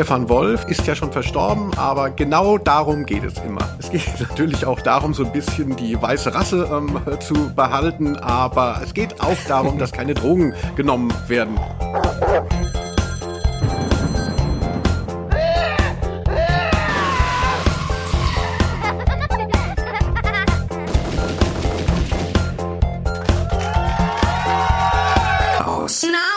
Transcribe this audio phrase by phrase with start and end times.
[0.00, 3.76] Stefan Wolf ist ja schon verstorben, aber genau darum geht es immer.
[3.78, 8.80] Es geht natürlich auch darum, so ein bisschen die weiße Rasse ähm, zu behalten, aber
[8.82, 11.60] es geht auch darum, dass keine Drogen genommen werden.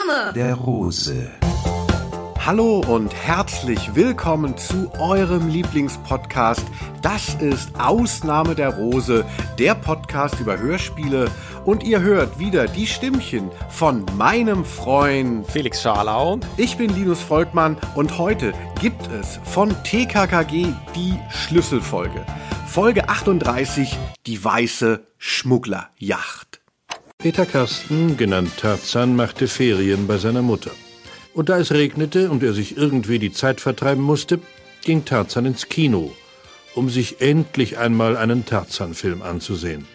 [0.04, 0.34] Name.
[0.34, 1.30] der Rose.
[2.46, 6.66] Hallo und herzlich willkommen zu eurem Lieblingspodcast.
[7.02, 9.24] Das ist Ausnahme der Rose,
[9.58, 11.32] der Podcast über Hörspiele.
[11.64, 15.50] Und ihr hört wieder die Stimmchen von meinem Freund.
[15.50, 16.42] Felix Scharlau.
[16.58, 18.52] Ich bin Linus Volkmann und heute
[18.82, 20.68] gibt es von TKKG
[20.98, 22.26] die Schlüsselfolge.
[22.68, 26.60] Folge 38, die weiße Schmugglerjacht.
[27.20, 30.72] Peter Carsten, genannt Tarzan, machte Ferien bei seiner Mutter.
[31.34, 34.40] Und da es regnete und er sich irgendwie die Zeit vertreiben musste,
[34.84, 36.14] ging Tarzan ins Kino,
[36.76, 39.88] um sich endlich einmal einen Tarzan-Film anzusehen.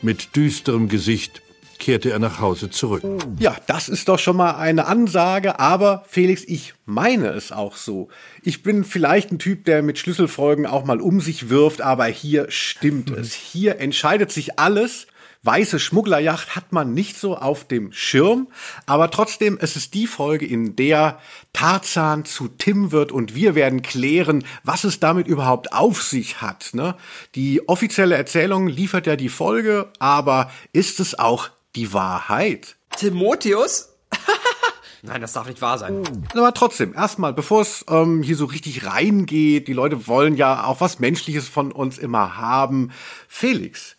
[0.00, 1.42] Mit düsterem Gesicht
[1.78, 3.02] kehrte er nach Hause zurück.
[3.38, 8.08] Ja, das ist doch schon mal eine Ansage, aber Felix, ich meine es auch so.
[8.42, 12.46] Ich bin vielleicht ein Typ, der mit Schlüsselfolgen auch mal um sich wirft, aber hier
[12.50, 13.34] stimmt es.
[13.34, 15.06] Hier entscheidet sich alles.
[15.44, 18.48] Weiße Schmugglerjacht hat man nicht so auf dem Schirm,
[18.86, 21.18] aber trotzdem, es ist die Folge, in der
[21.52, 26.70] Tarzan zu Tim wird und wir werden klären, was es damit überhaupt auf sich hat.
[26.72, 26.96] Ne?
[27.34, 32.76] Die offizielle Erzählung liefert ja die Folge, aber ist es auch die Wahrheit?
[32.96, 33.90] Timotheus?
[35.02, 36.02] Nein, das darf nicht wahr sein.
[36.32, 40.80] Aber trotzdem, erstmal, bevor es ähm, hier so richtig reingeht, die Leute wollen ja auch
[40.80, 42.90] was Menschliches von uns immer haben.
[43.28, 43.98] Felix,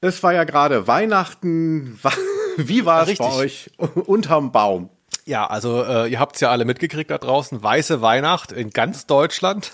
[0.00, 1.98] es war ja gerade Weihnachten.
[2.56, 4.90] Wie war es bei euch unterm Baum?
[5.24, 7.62] Ja, also äh, ihr habt es ja alle mitgekriegt da draußen.
[7.62, 9.72] Weiße Weihnacht in ganz Deutschland.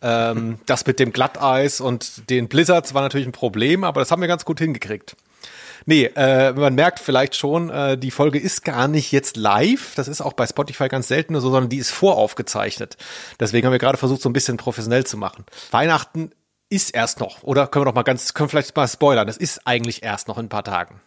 [0.00, 4.20] Ähm, das mit dem Glatteis und den Blizzards war natürlich ein Problem, aber das haben
[4.20, 5.16] wir ganz gut hingekriegt.
[5.86, 9.94] Nee, äh, man merkt vielleicht schon, äh, die Folge ist gar nicht jetzt live.
[9.96, 12.96] Das ist auch bei Spotify ganz selten so, sondern die ist voraufgezeichnet.
[13.40, 15.44] Deswegen haben wir gerade versucht, so ein bisschen professionell zu machen.
[15.70, 16.30] Weihnachten
[16.70, 19.36] ist erst noch, oder können wir noch mal ganz, können wir vielleicht mal spoilern, das
[19.36, 21.00] ist eigentlich erst noch in ein paar Tagen.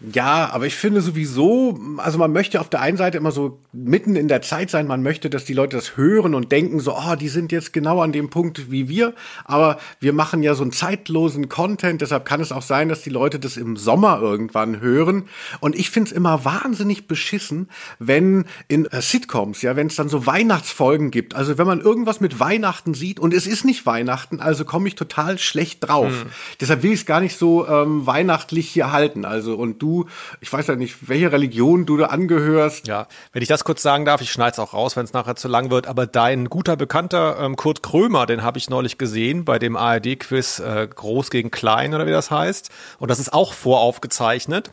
[0.00, 4.16] Ja, aber ich finde sowieso, also man möchte auf der einen Seite immer so mitten
[4.16, 7.14] in der Zeit sein, man möchte, dass die Leute das hören und denken so, oh,
[7.14, 10.72] die sind jetzt genau an dem Punkt wie wir, aber wir machen ja so einen
[10.72, 15.28] zeitlosen Content, deshalb kann es auch sein, dass die Leute das im Sommer irgendwann hören
[15.60, 17.68] und ich find's immer wahnsinnig beschissen,
[17.98, 22.20] wenn in äh, Sitcoms, ja, wenn es dann so Weihnachtsfolgen gibt, also wenn man irgendwas
[22.20, 26.10] mit Weihnachten sieht und es ist nicht Weihnachten, also komme ich total schlecht drauf.
[26.10, 26.30] Hm.
[26.60, 30.06] Deshalb will ich es gar nicht so ähm, weihnachtlich hier halten, also und du
[30.40, 32.86] ich weiß ja nicht, welche Religion du da angehörst.
[32.86, 35.36] Ja, wenn ich das kurz sagen darf, ich schneide es auch raus, wenn es nachher
[35.36, 39.44] zu lang wird, aber dein guter Bekannter ähm, Kurt Krömer, den habe ich neulich gesehen
[39.44, 42.70] bei dem ARD-Quiz äh, Groß gegen Klein oder wie das heißt.
[42.98, 44.70] Und das ist auch voraufgezeichnet.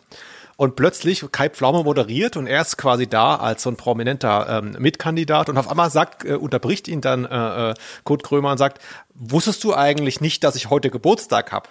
[0.57, 4.75] Und plötzlich Kai Pflaume moderiert und er ist quasi da als so ein prominenter ähm,
[4.77, 7.73] Mitkandidat und auf einmal sagt, äh, unterbricht ihn dann äh, äh,
[8.03, 8.79] Kurt Krömer und sagt,
[9.15, 11.67] wusstest du eigentlich nicht, dass ich heute Geburtstag habe?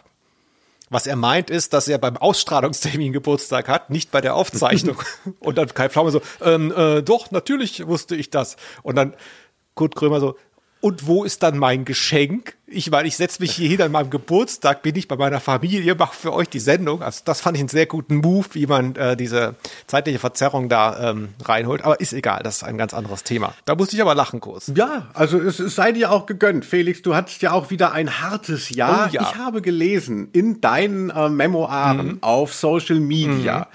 [0.90, 5.00] Was er meint ist, dass er beim Ausstrahlungstermin Geburtstag hat, nicht bei der Aufzeichnung.
[5.38, 8.56] und dann Kai Pflaume so, ähm, äh, doch, natürlich wusste ich das.
[8.82, 9.14] Und dann
[9.74, 10.36] Kurt Krömer so,
[10.80, 12.56] und wo ist dann mein Geschenk?
[12.66, 15.94] Ich meine, ich setze mich hier hin an meinem Geburtstag, bin ich bei meiner Familie,
[15.94, 17.02] mache für euch die Sendung.
[17.02, 21.10] Also das fand ich einen sehr guten Move, wie man äh, diese zeitliche Verzerrung da
[21.10, 21.84] ähm, reinholt.
[21.84, 23.54] Aber ist egal, das ist ein ganz anderes Thema.
[23.64, 24.72] Da musste ich aber lachen kurz.
[24.74, 27.02] Ja, also es, es sei dir auch gegönnt, Felix.
[27.02, 29.08] Du hattest ja auch wieder ein hartes Jahr.
[29.10, 29.22] Oh, ja.
[29.22, 33.68] Ich habe gelesen in deinen äh, Memoiren auf Social Media.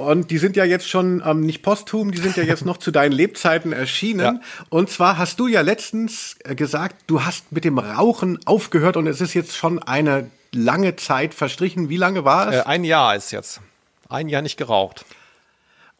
[0.00, 2.90] Und die sind ja jetzt schon ähm, nicht posthum, die sind ja jetzt noch zu
[2.90, 4.20] deinen Lebzeiten erschienen.
[4.20, 4.40] Ja.
[4.68, 9.06] Und zwar hast du ja letztens äh, gesagt, du hast mit dem Rauchen aufgehört und
[9.06, 11.88] es ist jetzt schon eine lange Zeit verstrichen.
[11.88, 12.56] Wie lange war es?
[12.56, 13.60] Äh, ein Jahr ist jetzt.
[14.08, 15.04] Ein Jahr nicht geraucht.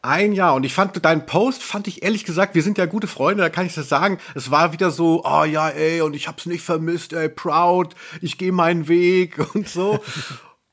[0.01, 0.55] Ein Jahr.
[0.55, 3.49] Und ich fand deinen Post, fand ich ehrlich gesagt, wir sind ja gute Freunde, da
[3.49, 4.17] kann ich das sagen.
[4.33, 8.39] Es war wieder so, oh ja, ey, und ich hab's nicht vermisst, ey, proud, ich
[8.39, 9.99] gehe meinen Weg und so.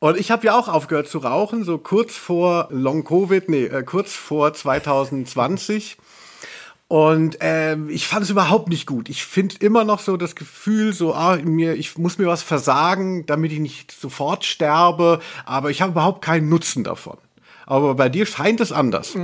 [0.01, 3.83] Und ich habe ja auch aufgehört zu rauchen, so kurz vor Long Covid, nee, äh,
[3.83, 5.97] kurz vor 2020.
[6.87, 9.11] Und ähm, ich fand es überhaupt nicht gut.
[9.11, 13.27] Ich finde immer noch so das Gefühl, so, ah, mir, ich muss mir was versagen,
[13.27, 17.19] damit ich nicht sofort sterbe, aber ich habe überhaupt keinen Nutzen davon.
[17.71, 19.15] Aber bei dir scheint es anders.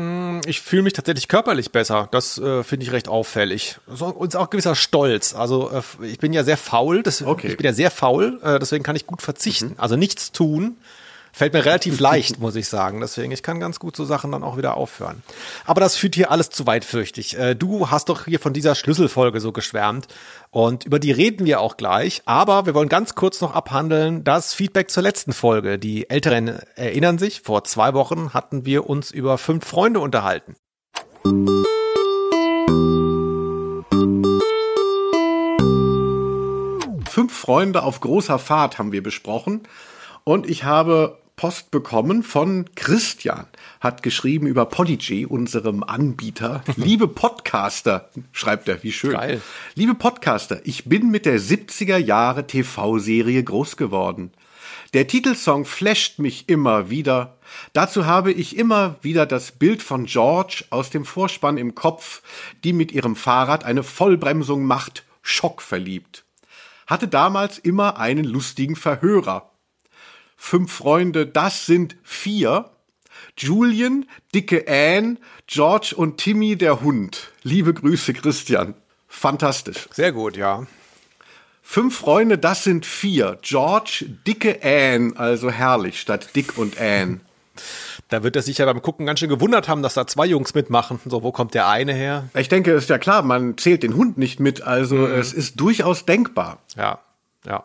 [0.46, 2.08] Ich fühle mich tatsächlich körperlich besser.
[2.11, 3.79] Das äh, finde ich recht auffällig.
[3.87, 5.35] So, und auch gewisser Stolz.
[5.35, 7.02] Also äh, ich bin ja sehr faul.
[7.02, 7.49] Das, Okay.
[7.49, 9.76] Ich bin ja sehr faul, äh, deswegen kann ich gut verzichten.
[9.79, 10.76] Also nichts tun.
[11.36, 13.00] Fällt mir relativ leicht, muss ich sagen.
[13.00, 15.25] Deswegen, ich kann ganz gut so Sachen dann auch wieder aufhören.
[15.64, 17.36] Aber das führt hier alles zu weit, fürchte ich.
[17.36, 20.06] Äh, du hast doch hier von dieser Schlüsselfolge so geschwärmt.
[20.52, 22.22] Und über die reden wir auch gleich.
[22.25, 25.76] Aber wir wollen ganz kurz noch abhandeln das Feedback zur letzten Folge.
[25.76, 30.54] Die Älteren erinnern sich, vor zwei Wochen hatten wir uns über fünf Freunde unterhalten.
[37.10, 39.62] Fünf Freunde auf großer Fahrt haben wir besprochen.
[40.22, 43.46] Und ich habe Post bekommen von Christian,
[43.81, 46.62] hat geschrieben über Podigy, unserem Anbieter.
[46.76, 49.12] Liebe Podcaster, schreibt er, wie schön.
[49.12, 49.42] Geil.
[49.75, 54.31] Liebe Podcaster, ich bin mit der 70er Jahre TV-Serie groß geworden.
[54.94, 57.36] Der Titelsong flasht mich immer wieder.
[57.72, 62.22] Dazu habe ich immer wieder das Bild von George aus dem Vorspann im Kopf,
[62.62, 66.25] die mit ihrem Fahrrad eine Vollbremsung macht, schockverliebt.
[66.86, 69.50] Hatte damals immer einen lustigen Verhörer
[70.36, 72.70] fünf Freunde, das sind vier.
[73.36, 75.16] Julian, dicke Anne,
[75.46, 77.32] George und Timmy der Hund.
[77.42, 78.75] Liebe Grüße, Christian.
[79.08, 79.88] Fantastisch.
[79.92, 80.66] Sehr gut, ja.
[81.62, 83.38] Fünf Freunde, das sind vier.
[83.42, 87.20] George, dicke Anne, also herrlich, statt Dick und Anne.
[88.08, 90.54] Da wird er sich ja beim Gucken ganz schön gewundert haben, dass da zwei Jungs
[90.54, 91.00] mitmachen.
[91.06, 92.28] So, wo kommt der eine her?
[92.34, 95.12] Ich denke, ist ja klar, man zählt den Hund nicht mit, also mhm.
[95.12, 96.58] es ist durchaus denkbar.
[96.76, 97.00] Ja,
[97.46, 97.64] ja.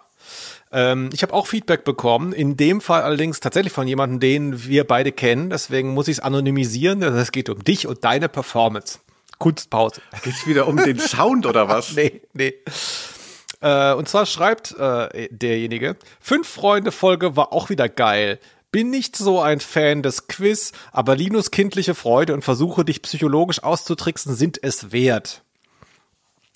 [0.71, 4.85] Ähm, ich habe auch Feedback bekommen, in dem Fall allerdings tatsächlich von jemandem, den wir
[4.85, 5.49] beide kennen.
[5.49, 7.01] Deswegen muss ich es anonymisieren.
[7.01, 8.99] Es geht um dich und deine Performance.
[9.39, 10.01] Kunstpause.
[10.23, 11.91] Geht's wieder um den Sound oder was?
[11.95, 12.53] nee, nee.
[13.61, 18.39] Äh, und zwar schreibt äh, derjenige, Fünf Freunde Folge war auch wieder geil.
[18.71, 23.63] Bin nicht so ein Fan des Quiz, aber Linus kindliche Freude und Versuche, dich psychologisch
[23.63, 25.41] auszutricksen, sind es wert.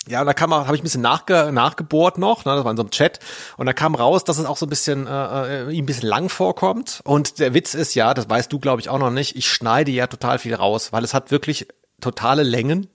[0.07, 2.77] Ja, und da kam habe ich ein bisschen nachge, nachgebohrt noch, ne, das war in
[2.77, 3.19] so einem Chat,
[3.55, 6.09] und da kam raus, dass es auch so ein bisschen äh, äh, ihm ein bisschen
[6.09, 7.01] lang vorkommt.
[7.05, 9.91] Und der Witz ist ja, das weißt du, glaube ich, auch noch nicht, ich schneide
[9.91, 11.67] ja total viel raus, weil es hat wirklich
[12.01, 12.87] totale Längen.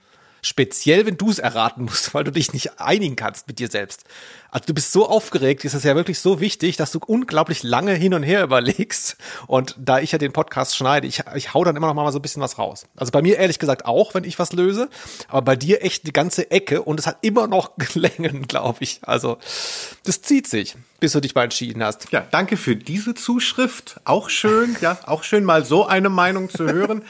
[0.43, 4.05] Speziell, wenn du es erraten musst, weil du dich nicht einigen kannst mit dir selbst.
[4.51, 7.93] Also du bist so aufgeregt, ist es ja wirklich so wichtig, dass du unglaublich lange
[7.93, 9.17] hin und her überlegst.
[9.47, 12.19] Und da ich ja den Podcast schneide, ich, ich hau dann immer noch mal so
[12.19, 12.87] ein bisschen was raus.
[12.97, 14.89] Also bei mir ehrlich gesagt auch, wenn ich was löse,
[15.29, 19.01] aber bei dir echt die ganze Ecke und es hat immer noch Längen, glaube ich.
[19.03, 19.39] Also
[20.05, 22.11] das zieht sich, bis du dich mal entschieden hast.
[22.11, 24.01] Ja, danke für diese Zuschrift.
[24.05, 27.03] Auch schön, ja, auch schön mal so eine Meinung zu hören.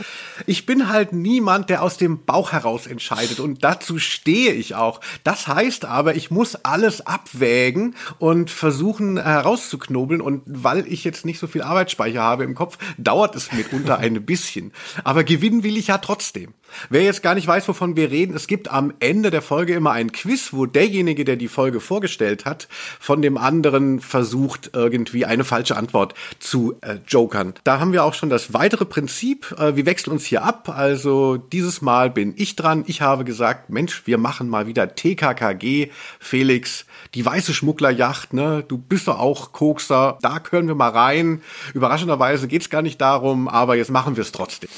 [0.46, 5.00] Ich bin halt niemand, der aus dem Bauch heraus entscheidet und dazu stehe ich auch.
[5.22, 10.20] Das heißt aber, ich muss alles ab abwägen und versuchen herauszuknobeln.
[10.20, 14.24] Und weil ich jetzt nicht so viel Arbeitsspeicher habe im Kopf, dauert es mitunter ein
[14.24, 14.72] bisschen.
[15.04, 16.54] Aber gewinnen will ich ja trotzdem.
[16.90, 19.92] Wer jetzt gar nicht weiß, wovon wir reden, es gibt am Ende der Folge immer
[19.92, 22.68] ein Quiz, wo derjenige, der die Folge vorgestellt hat,
[23.00, 27.54] von dem anderen versucht, irgendwie eine falsche Antwort zu äh, jokern.
[27.64, 29.56] Da haben wir auch schon das weitere Prinzip.
[29.58, 30.68] Äh, wir wechseln uns hier ab.
[30.68, 32.84] Also dieses Mal bin ich dran.
[32.86, 35.90] Ich habe gesagt, Mensch, wir machen mal wieder TKKG.
[36.20, 36.84] Felix,
[37.14, 38.64] die weiße Schmugglerjacht, ne?
[38.66, 40.18] Du bist doch auch Kokser.
[40.22, 41.42] Da können wir mal rein.
[41.74, 44.70] Überraschenderweise geht's gar nicht darum, aber jetzt machen wir es trotzdem.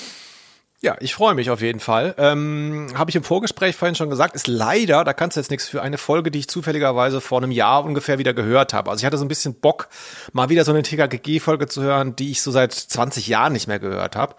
[0.83, 2.15] Ja, ich freue mich auf jeden Fall.
[2.17, 5.69] Ähm, Habe ich im Vorgespräch vorhin schon gesagt, ist leider, da kannst du jetzt nichts
[5.69, 8.91] für eine Folge, die ich zufälligerweise vor einem Jahr ungefähr wieder gehört habe.
[8.91, 9.89] Also ich hatte so ein bisschen Bock,
[10.33, 13.79] mal wieder so eine TKGG-Folge zu hören, die ich so seit 20 Jahren nicht mehr
[13.79, 14.37] gehört habe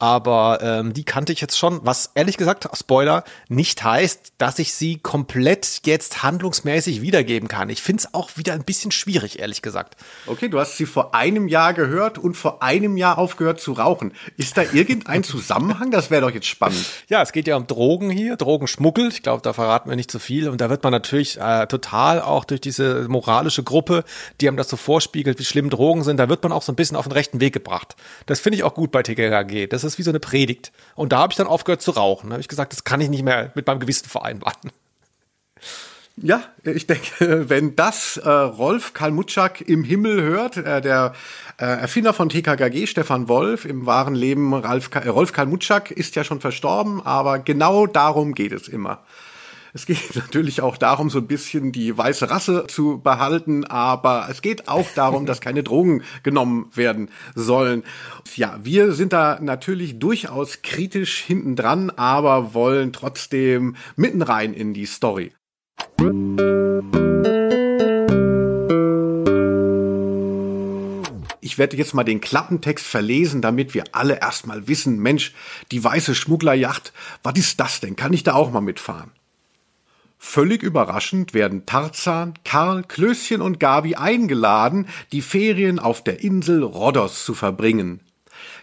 [0.00, 4.74] aber ähm, die kannte ich jetzt schon, was ehrlich gesagt, Spoiler, nicht heißt, dass ich
[4.74, 7.68] sie komplett jetzt handlungsmäßig wiedergeben kann.
[7.70, 9.96] Ich finde es auch wieder ein bisschen schwierig, ehrlich gesagt.
[10.26, 14.12] Okay, du hast sie vor einem Jahr gehört und vor einem Jahr aufgehört zu rauchen.
[14.36, 15.90] Ist da irgendein Zusammenhang?
[15.90, 16.84] Das wäre doch jetzt spannend.
[17.08, 19.08] Ja, es geht ja um Drogen hier, Drogenschmuggel.
[19.08, 20.48] Ich glaube, da verraten wir nicht zu so viel.
[20.48, 24.04] Und da wird man natürlich äh, total auch durch diese moralische Gruppe,
[24.40, 26.76] die einem das so vorspiegelt, wie schlimm Drogen sind, da wird man auch so ein
[26.76, 27.96] bisschen auf den rechten Weg gebracht.
[28.26, 29.66] Das finde ich auch gut bei TKKG.
[29.66, 30.72] Das ist ist wie so eine Predigt.
[30.94, 32.30] Und da habe ich dann aufgehört zu rauchen.
[32.30, 34.70] Da habe ich gesagt, das kann ich nicht mehr mit meinem Gewissen vereinbaren.
[36.22, 41.14] Ja, ich denke, wenn das äh, Rolf Kalmutschak im Himmel hört, äh, der
[41.58, 46.40] äh, Erfinder von TKKG, Stefan Wolf, im wahren Leben Ralf, Rolf Kalmutschak ist ja schon
[46.40, 49.02] verstorben, aber genau darum geht es immer.
[49.72, 54.42] Es geht natürlich auch darum, so ein bisschen die weiße Rasse zu behalten, aber es
[54.42, 57.84] geht auch darum, dass keine Drogen genommen werden sollen.
[58.34, 64.74] Ja, wir sind da natürlich durchaus kritisch hinten dran, aber wollen trotzdem mitten rein in
[64.74, 65.32] die Story.
[71.42, 75.34] Ich werde jetzt mal den Klappentext verlesen, damit wir alle erstmal wissen, Mensch,
[75.72, 77.96] die weiße Schmugglerjacht, was ist das denn?
[77.96, 79.10] Kann ich da auch mal mitfahren?
[80.22, 87.24] Völlig überraschend werden Tarzan, Karl, Klößchen und Gabi eingeladen, die Ferien auf der Insel Rhodos
[87.24, 88.00] zu verbringen.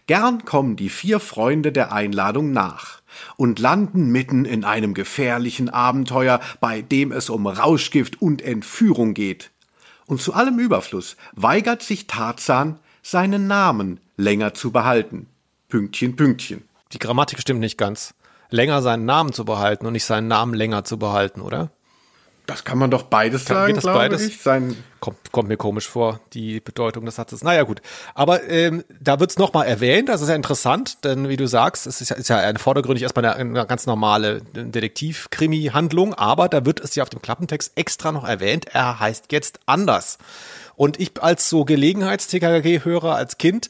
[0.05, 3.01] Gern kommen die vier Freunde der Einladung nach
[3.37, 9.49] und landen mitten in einem gefährlichen Abenteuer, bei dem es um Rauschgift und Entführung geht.
[10.05, 15.25] Und zu allem Überfluss weigert sich Tarzan, seinen Namen länger zu behalten.
[15.69, 16.63] Pünktchen, Pünktchen.
[16.93, 18.13] Die Grammatik stimmt nicht ganz
[18.49, 21.71] länger seinen Namen zu behalten und nicht seinen Namen länger zu behalten, oder?
[22.47, 24.21] Das kann man doch beides kann, sagen, glaube beides?
[24.25, 24.41] ich.
[24.41, 27.43] Sein kommt, kommt mir komisch vor, die Bedeutung des Satzes.
[27.43, 27.81] Naja, gut.
[28.15, 31.85] Aber ähm, da wird's es nochmal erwähnt, das ist ja interessant, denn wie du sagst,
[31.87, 36.65] es ist ja, ist ja eine vordergründig erstmal eine, eine ganz normale Detektiv-Krimi-Handlung, aber da
[36.65, 40.17] wird es ja auf dem Klappentext extra noch erwähnt, er heißt jetzt anders.
[40.77, 43.67] Und ich als so Gelegenheits-TKG-Hörer als Kind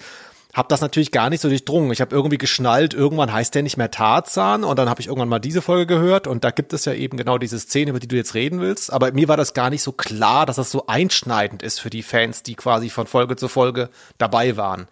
[0.58, 1.92] habe das natürlich gar nicht so durchdrungen.
[1.92, 5.30] Ich habe irgendwie geschnallt, irgendwann heißt der nicht mehr Tarzan und dann habe ich irgendwann
[5.30, 8.08] mal diese Folge gehört und da gibt es ja eben genau diese Szene, über die
[8.08, 8.92] du jetzt reden willst.
[8.92, 12.02] Aber mir war das gar nicht so klar, dass das so einschneidend ist für die
[12.02, 14.88] Fans, die quasi von Folge zu Folge dabei waren.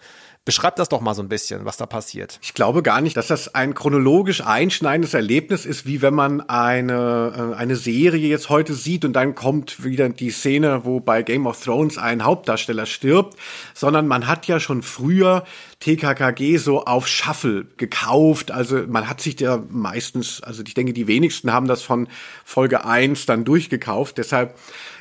[0.45, 2.37] Beschreib das doch mal so ein bisschen, was da passiert.
[2.43, 7.53] Ich glaube gar nicht, dass das ein chronologisch einschneidendes Erlebnis ist, wie wenn man eine,
[7.55, 11.47] äh, eine Serie jetzt heute sieht und dann kommt wieder die Szene, wo bei Game
[11.47, 13.35] of Thrones ein Hauptdarsteller stirbt,
[13.73, 15.43] sondern man hat ja schon früher
[15.79, 18.51] TKKG so auf Shuffle gekauft.
[18.51, 22.07] Also man hat sich ja meistens, also ich denke, die wenigsten haben das von
[22.43, 24.17] Folge eins dann durchgekauft.
[24.17, 24.57] Deshalb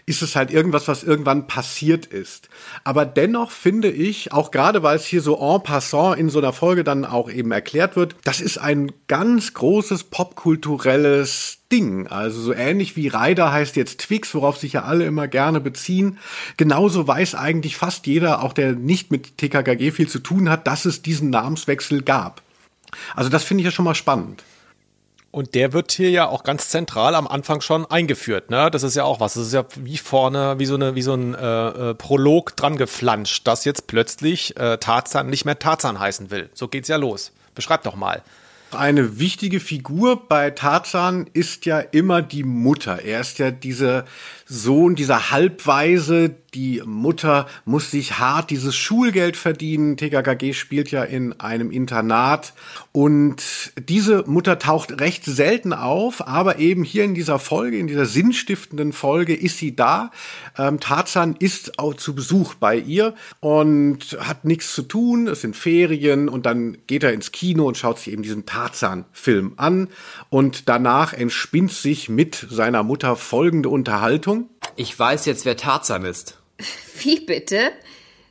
[0.06, 2.48] ist es halt irgendwas, was irgendwann passiert ist.
[2.82, 6.52] Aber dennoch finde ich, auch gerade weil es hier so en passant in so einer
[6.52, 12.06] Folge dann auch eben erklärt wird, das ist ein ganz großes popkulturelles Ding.
[12.06, 16.18] Also so ähnlich wie Ryder heißt jetzt Twix, worauf sich ja alle immer gerne beziehen.
[16.56, 20.84] Genauso weiß eigentlich fast jeder, auch der nicht mit TKKG viel zu tun hat, dass
[20.84, 22.42] es diesen Namenswechsel gab.
[23.16, 24.44] Also das finde ich ja schon mal spannend.
[25.34, 28.50] Und der wird hier ja auch ganz zentral am Anfang schon eingeführt.
[28.50, 28.70] Ne?
[28.70, 29.34] Das ist ja auch was.
[29.34, 32.76] Das ist ja wie vorne, wie so, eine, wie so ein äh, äh, Prolog dran
[32.76, 36.50] geflanscht, dass jetzt plötzlich äh, Tarzan nicht mehr Tarzan heißen will.
[36.54, 37.32] So geht's ja los.
[37.56, 38.22] Beschreib doch mal.
[38.74, 43.02] Eine wichtige Figur bei Tarzan ist ja immer die Mutter.
[43.02, 44.04] Er ist ja dieser
[44.46, 49.96] Sohn, dieser Halbweise, die Mutter muss sich hart dieses Schulgeld verdienen.
[49.96, 52.54] TKKG spielt ja in einem Internat
[52.92, 58.06] und diese Mutter taucht recht selten auf, aber eben hier in dieser Folge, in dieser
[58.06, 60.12] sinnstiftenden Folge ist sie da.
[60.56, 65.26] Ähm, Tarzan ist auch zu Besuch bei ihr und hat nichts zu tun.
[65.26, 69.54] Es sind Ferien und dann geht er ins Kino und schaut sich eben diesen Tarzan-Film
[69.56, 69.88] an
[70.30, 74.43] und danach entspinnt sich mit seiner Mutter folgende Unterhaltung.
[74.76, 76.38] Ich weiß jetzt, wer Tarzan ist.
[77.02, 77.70] Wie bitte?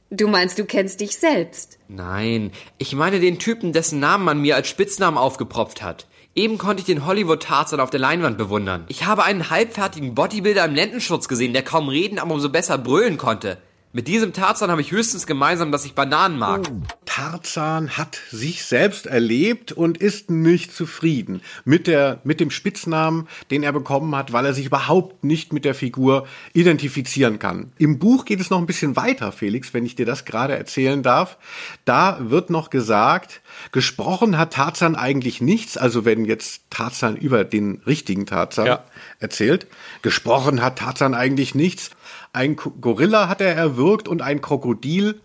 [0.10, 1.80] Du meinst, du kennst dich selbst?
[1.88, 6.08] Nein, ich meine den Typen, dessen Namen man mir als Spitznamen aufgepropft hat.
[6.36, 8.86] Eben konnte ich den Hollywood-Tarzan auf der Leinwand bewundern.
[8.90, 13.18] Ich habe einen halbfertigen Bodybuilder im Lendenschutz gesehen, der kaum reden, aber umso besser brüllen
[13.18, 13.58] konnte.
[13.96, 16.64] Mit diesem Tarzan habe ich höchstens gemeinsam, dass ich Bananen mag.
[16.68, 16.82] Oh.
[17.06, 23.62] Tarzan hat sich selbst erlebt und ist nicht zufrieden mit der, mit dem Spitznamen, den
[23.62, 27.72] er bekommen hat, weil er sich überhaupt nicht mit der Figur identifizieren kann.
[27.78, 31.04] Im Buch geht es noch ein bisschen weiter, Felix, wenn ich dir das gerade erzählen
[31.04, 31.38] darf.
[31.86, 37.84] Da wird noch gesagt, gesprochen hat Tarzan eigentlich nichts, also wenn jetzt Tarzan über den
[37.86, 38.84] richtigen Tarzan ja.
[39.20, 39.68] erzählt,
[40.02, 41.92] gesprochen hat Tarzan eigentlich nichts,
[42.34, 45.22] ein Gorilla hat er erwürgt und ein Krokodil.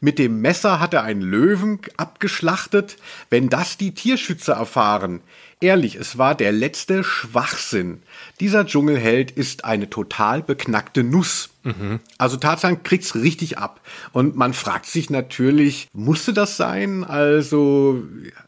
[0.00, 2.96] Mit dem Messer hat er einen Löwen abgeschlachtet.
[3.28, 5.20] Wenn das die Tierschützer erfahren,
[5.60, 8.02] ehrlich, es war der letzte Schwachsinn.
[8.40, 11.50] Dieser Dschungelheld ist eine total beknackte Nuss.
[11.62, 12.00] Mhm.
[12.18, 13.80] Also Tarzan kriegt's richtig ab.
[14.12, 17.04] Und man fragt sich natürlich, musste das sein?
[17.04, 18.02] Also,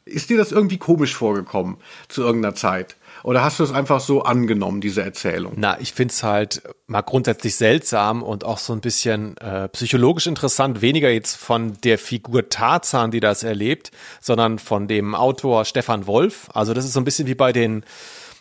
[0.04, 1.76] ist dir das irgendwie komisch vorgekommen
[2.08, 2.96] zu irgendeiner Zeit?
[3.24, 5.52] Oder hast du es einfach so angenommen, diese Erzählung?
[5.56, 10.26] Na, ich finde es halt mal grundsätzlich seltsam und auch so ein bisschen äh, psychologisch
[10.26, 10.82] interessant.
[10.82, 16.48] Weniger jetzt von der Figur Tarzan, die das erlebt, sondern von dem Autor Stefan Wolf.
[16.52, 17.84] Also das ist so ein bisschen wie bei den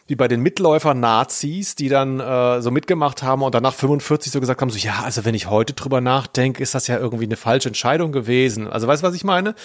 [0.08, 4.60] wie bei den Mitläufer-Nazis, die dann äh, so mitgemacht haben und danach 45 so gesagt
[4.60, 7.70] haben, so ja, also wenn ich heute drüber nachdenke, ist das ja irgendwie eine falsche
[7.70, 8.68] Entscheidung gewesen.
[8.68, 9.56] Also weißt du, was ich meine?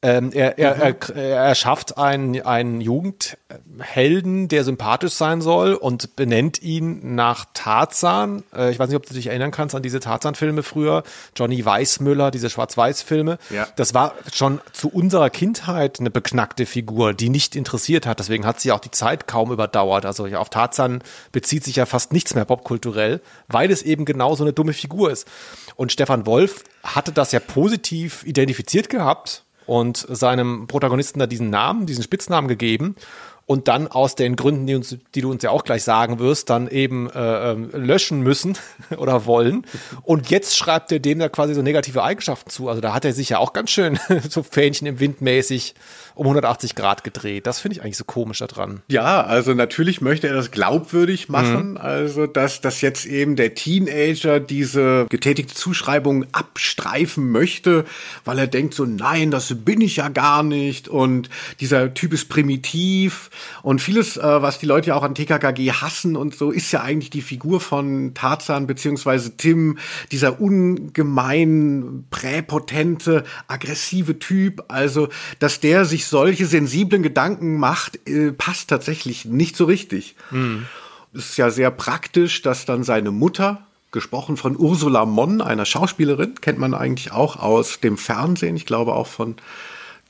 [0.00, 1.16] Ähm, er, er, mhm.
[1.16, 8.44] er, er schafft einen, einen Jugendhelden, der sympathisch sein soll und benennt ihn nach Tarzan.
[8.54, 11.02] Äh, ich weiß nicht, ob du dich erinnern kannst an diese Tarzan-Filme früher.
[11.34, 13.38] Johnny Weissmüller, diese Schwarz-Weiß-Filme.
[13.50, 13.66] Ja.
[13.74, 18.20] Das war schon zu unserer Kindheit eine beknackte Figur, die nicht interessiert hat.
[18.20, 20.06] Deswegen hat sie auch die Zeit kaum überdauert.
[20.06, 21.02] Also ja, auf Tarzan
[21.32, 25.10] bezieht sich ja fast nichts mehr popkulturell, weil es eben genau so eine dumme Figur
[25.10, 25.26] ist.
[25.74, 31.86] Und Stefan Wolf hatte das ja positiv identifiziert gehabt und seinem Protagonisten da diesen Namen,
[31.86, 32.96] diesen Spitznamen gegeben.
[33.44, 36.50] und dann aus den Gründen, die, uns, die du uns ja auch gleich sagen wirst,
[36.50, 38.58] dann eben äh, ähm, löschen müssen
[38.98, 39.66] oder wollen.
[40.02, 42.68] Und jetzt schreibt er dem da quasi so negative Eigenschaften zu.
[42.68, 43.98] Also da hat er sich ja auch ganz schön
[44.28, 45.74] so Fähnchen im Wind mäßig
[46.18, 47.46] um 180 Grad gedreht.
[47.46, 48.82] Das finde ich eigentlich so komisch daran.
[48.88, 51.76] Ja, also natürlich möchte er das glaubwürdig machen, mhm.
[51.76, 57.84] also dass, dass jetzt eben der Teenager diese getätigte Zuschreibung abstreifen möchte,
[58.24, 62.28] weil er denkt so, nein, das bin ich ja gar nicht und dieser Typ ist
[62.28, 63.30] primitiv
[63.62, 66.82] und vieles, äh, was die Leute ja auch an TKKG hassen und so, ist ja
[66.82, 69.78] eigentlich die Figur von Tarzan beziehungsweise Tim,
[70.10, 75.08] dieser ungemein präpotente, aggressive Typ, also
[75.38, 80.16] dass der sich solche sensiblen Gedanken macht, äh, passt tatsächlich nicht so richtig.
[80.30, 80.66] Mhm.
[81.14, 86.34] Es ist ja sehr praktisch, dass dann seine Mutter, gesprochen von Ursula Monn, einer Schauspielerin,
[86.40, 89.36] kennt man eigentlich auch aus dem Fernsehen, ich glaube auch von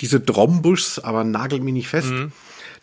[0.01, 2.11] diese Drombuschs, aber nagel mich nicht fest.
[2.11, 2.33] Mhm.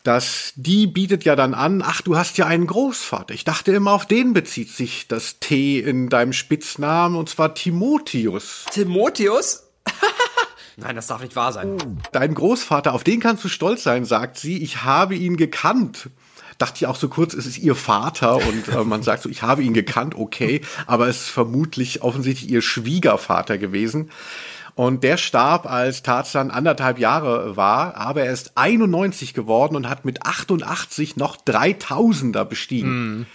[0.04, 3.34] dass die bietet ja dann an, ach, du hast ja einen Großvater.
[3.34, 8.66] Ich dachte immer, auf den bezieht sich das T in deinem Spitznamen, und zwar Timotheus.
[8.72, 9.64] Timotheus?
[10.78, 11.78] Nein, das darf nicht wahr sein.
[12.12, 14.62] Dein Großvater, auf den kannst du stolz sein, sagt sie.
[14.62, 16.10] Ich habe ihn gekannt.
[16.58, 19.42] Dachte ich auch so kurz, es ist ihr Vater und äh, man sagt so, ich
[19.42, 24.10] habe ihn gekannt, okay, aber es ist vermutlich offensichtlich ihr Schwiegervater gewesen.
[24.74, 30.04] Und der starb, als Tarzan anderthalb Jahre war, aber er ist 91 geworden und hat
[30.04, 33.20] mit 88 noch 3000er bestiegen.
[33.20, 33.26] Mm.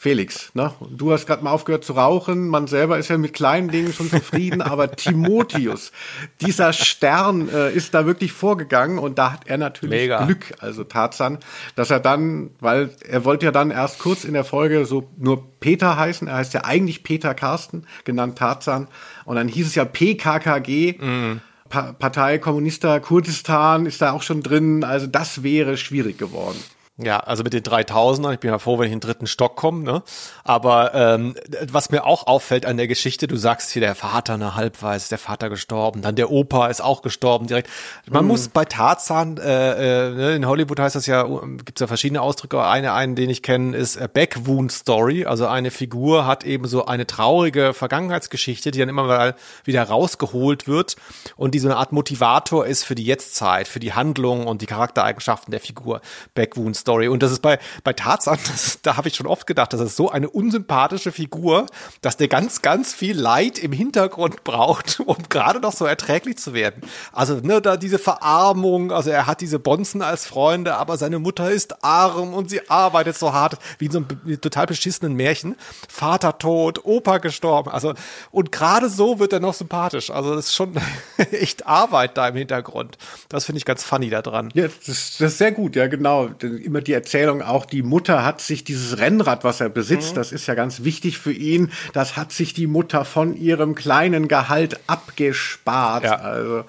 [0.00, 0.72] Felix, ne?
[0.92, 2.46] Du hast gerade mal aufgehört zu rauchen.
[2.46, 5.90] Man selber ist ja mit kleinen Dingen schon zufrieden, aber Timotheus,
[6.40, 10.24] dieser Stern äh, ist da wirklich vorgegangen und da hat er natürlich Mega.
[10.24, 11.38] Glück, also Tarzan,
[11.74, 15.44] dass er dann, weil er wollte ja dann erst kurz in der Folge so nur
[15.58, 18.86] Peter heißen, er heißt ja eigentlich Peter Carsten, genannt Tarzan,
[19.24, 20.94] und dann hieß es ja PKKG.
[21.00, 21.40] Mhm.
[21.68, 26.58] Partei Kommunista Kurdistan ist da auch schon drin, also das wäre schwierig geworden.
[27.00, 29.54] Ja, also mit den 3000er, ich bin ja froh, wenn ich in den dritten Stock
[29.54, 30.02] komme, ne?
[30.42, 31.36] Aber ähm,
[31.70, 35.18] was mir auch auffällt an der Geschichte, du sagst hier, der Vater eine Halbweise, der
[35.18, 37.70] Vater gestorben, dann der Opa ist auch gestorben direkt.
[38.10, 38.28] Man mhm.
[38.28, 41.22] muss bei Tarzan, äh, äh, ne, in Hollywood heißt das ja,
[41.64, 45.70] gibt's ja verschiedene Ausdrücke, eine, einen, den ich kenne, ist a Backwound Story, also eine
[45.70, 50.96] Figur hat eben so eine traurige Vergangenheitsgeschichte, die dann immer mal wieder rausgeholt wird
[51.36, 54.66] und die so eine Art Motivator ist für die Jetztzeit, für die Handlung und die
[54.66, 56.00] Charaktereigenschaften der Figur.
[56.34, 56.87] Backwound Story.
[56.88, 57.08] Story.
[57.08, 59.96] Und das ist bei, bei Tarzan, das, da habe ich schon oft gedacht, das ist
[59.96, 61.66] so eine unsympathische Figur,
[62.00, 66.54] dass der ganz, ganz viel Leid im Hintergrund braucht, um gerade noch so erträglich zu
[66.54, 66.82] werden.
[67.12, 71.50] Also, ne, da diese Verarmung, also er hat diese Bonzen als Freunde, aber seine Mutter
[71.50, 75.56] ist arm und sie arbeitet so hart, wie in so einem total beschissenen Märchen.
[75.88, 77.92] Vater tot, Opa gestorben, also,
[78.30, 80.10] und gerade so wird er noch sympathisch.
[80.10, 80.72] Also, das ist schon
[81.32, 82.96] echt Arbeit da im Hintergrund.
[83.28, 84.48] Das finde ich ganz funny da dran.
[84.54, 86.30] Ja, das, das ist sehr gut, ja, genau.
[86.40, 90.16] Immer immer die Erzählung auch, die Mutter hat sich dieses Rennrad, was er besitzt, mhm.
[90.16, 94.28] das ist ja ganz wichtig für ihn, das hat sich die Mutter von ihrem kleinen
[94.28, 96.04] Gehalt abgespart.
[96.04, 96.16] Ja.
[96.16, 96.64] Also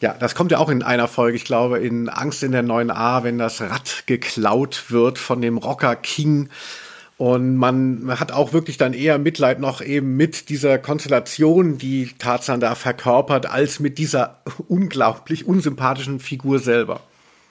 [0.00, 3.22] ja, das kommt ja auch in einer Folge, ich glaube, in Angst in der 9a,
[3.22, 6.48] wenn das Rad geklaut wird von dem Rocker King.
[7.18, 12.60] Und man hat auch wirklich dann eher Mitleid noch eben mit dieser Konstellation, die Tarzan
[12.60, 17.00] da verkörpert, als mit dieser unglaublich unsympathischen Figur selber.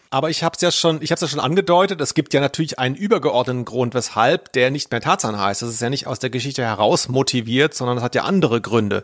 [0.10, 2.00] Aber ich habe es ja schon, ich habe ja schon angedeutet.
[2.02, 5.62] Es gibt ja natürlich einen übergeordneten Grund, weshalb der nicht mehr Tarzan heißt.
[5.62, 9.04] Das ist ja nicht aus der Geschichte heraus motiviert, sondern es hat ja andere Gründe,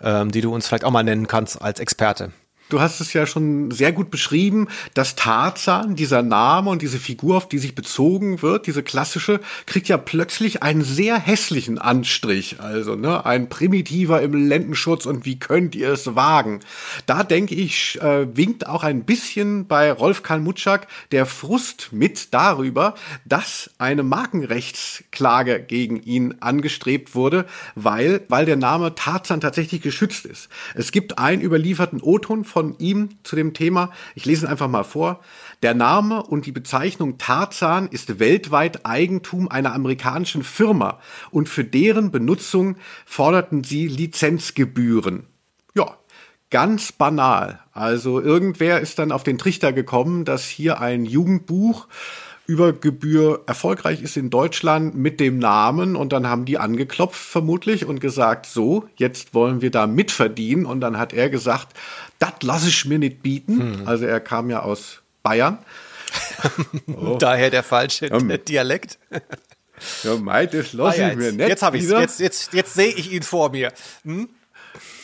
[0.00, 2.32] ähm, die du uns vielleicht auch mal nennen kannst als Experte.
[2.70, 7.36] Du hast es ja schon sehr gut beschrieben, dass Tarzan, dieser Name und diese Figur,
[7.36, 12.60] auf die sich bezogen wird, diese klassische, kriegt ja plötzlich einen sehr hässlichen Anstrich.
[12.60, 16.60] Also, ne, ein primitiver im Lendenschutz und wie könnt ihr es wagen?
[17.04, 22.94] Da denke ich, äh, winkt auch ein bisschen bei Rolf Kalmutschak der Frust mit darüber,
[23.26, 30.48] dass eine Markenrechtsklage gegen ihn angestrebt wurde, weil, weil der Name Tarzan tatsächlich geschützt ist.
[30.74, 33.90] Es gibt einen überlieferten O-Ton von ihm zu dem Thema.
[34.14, 35.20] Ich lese ihn einfach mal vor.
[35.64, 41.00] Der Name und die Bezeichnung Tarzan ist weltweit Eigentum einer amerikanischen Firma
[41.32, 45.26] und für deren Benutzung forderten sie Lizenzgebühren.
[45.74, 45.98] Ja,
[46.50, 47.58] ganz banal.
[47.72, 51.88] Also irgendwer ist dann auf den Trichter gekommen, dass hier ein Jugendbuch
[52.46, 57.86] über Gebühr erfolgreich ist in Deutschland mit dem Namen und dann haben die angeklopft vermutlich
[57.86, 61.68] und gesagt, so, jetzt wollen wir da mitverdienen und dann hat er gesagt,
[62.18, 63.78] das lasse ich mir nicht bieten.
[63.78, 63.88] Hm.
[63.88, 65.58] Also er kam ja aus Bayern.
[66.86, 67.16] oh.
[67.18, 68.98] Daher der falsche ja, Dialekt.
[70.02, 71.48] ja, mei, das lasse ah, ich mir nicht.
[71.48, 73.72] Jetzt habe ich jetzt, jetzt, jetzt sehe ich ihn vor mir.
[74.04, 74.28] Hm?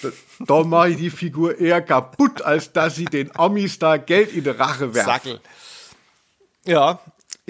[0.03, 0.09] Da,
[0.40, 4.44] da mache ich die Figur eher kaputt, als dass sie den Amis da Geld in
[4.44, 5.11] die Rache werfen.
[5.11, 5.40] Sackel.
[6.66, 7.00] Ja.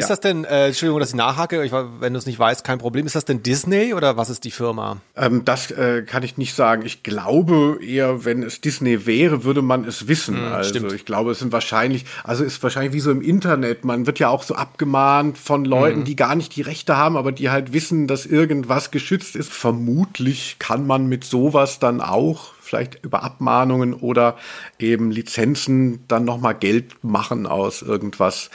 [0.01, 2.79] Ist das denn, äh, Entschuldigung, dass ich nachhake, ich, wenn du es nicht weißt, kein
[2.79, 3.07] Problem.
[3.07, 4.99] Ist das denn Disney oder was ist die Firma?
[5.17, 6.83] Ähm, das äh, kann ich nicht sagen.
[6.85, 10.37] Ich glaube eher, wenn es Disney wäre, würde man es wissen.
[10.37, 10.93] Hm, also stimmt.
[10.93, 13.85] ich glaube, es sind wahrscheinlich, also ist wahrscheinlich wie so im Internet.
[13.85, 16.05] Man wird ja auch so abgemahnt von Leuten, Hm.
[16.05, 19.51] die gar nicht die Rechte haben, aber die halt wissen, dass irgendwas geschützt ist.
[19.53, 24.37] Vermutlich kann man mit sowas dann auch vielleicht über Abmahnungen oder
[24.79, 28.51] eben Lizenzen dann noch mal Geld machen aus irgendwas.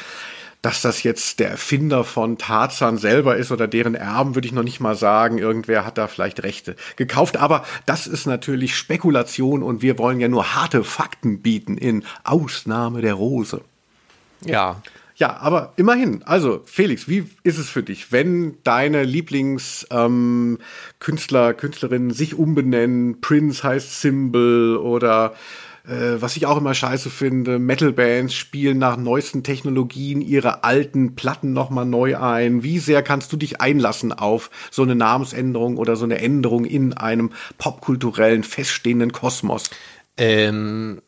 [0.65, 4.63] Dass das jetzt der Erfinder von Tarzan selber ist oder deren Erben, würde ich noch
[4.63, 5.37] nicht mal sagen.
[5.37, 7.37] Irgendwer hat da vielleicht Rechte gekauft.
[7.37, 13.01] Aber das ist natürlich Spekulation und wir wollen ja nur harte Fakten bieten in Ausnahme
[13.01, 13.61] der Rose.
[14.43, 14.81] Ja.
[15.17, 16.23] Ja, aber immerhin.
[16.23, 20.57] Also, Felix, wie ist es für dich, wenn deine Lieblingskünstler, ähm,
[20.97, 23.21] Künstler, Künstlerinnen sich umbenennen?
[23.21, 25.35] Prince heißt Symbol oder
[25.87, 31.53] äh, was ich auch immer scheiße finde, Metal-Bands spielen nach neuesten Technologien ihre alten Platten
[31.53, 32.63] nochmal neu ein.
[32.63, 36.93] Wie sehr kannst du dich einlassen auf so eine Namensänderung oder so eine Änderung in
[36.93, 39.69] einem popkulturellen, feststehenden Kosmos?
[40.17, 41.01] Ähm,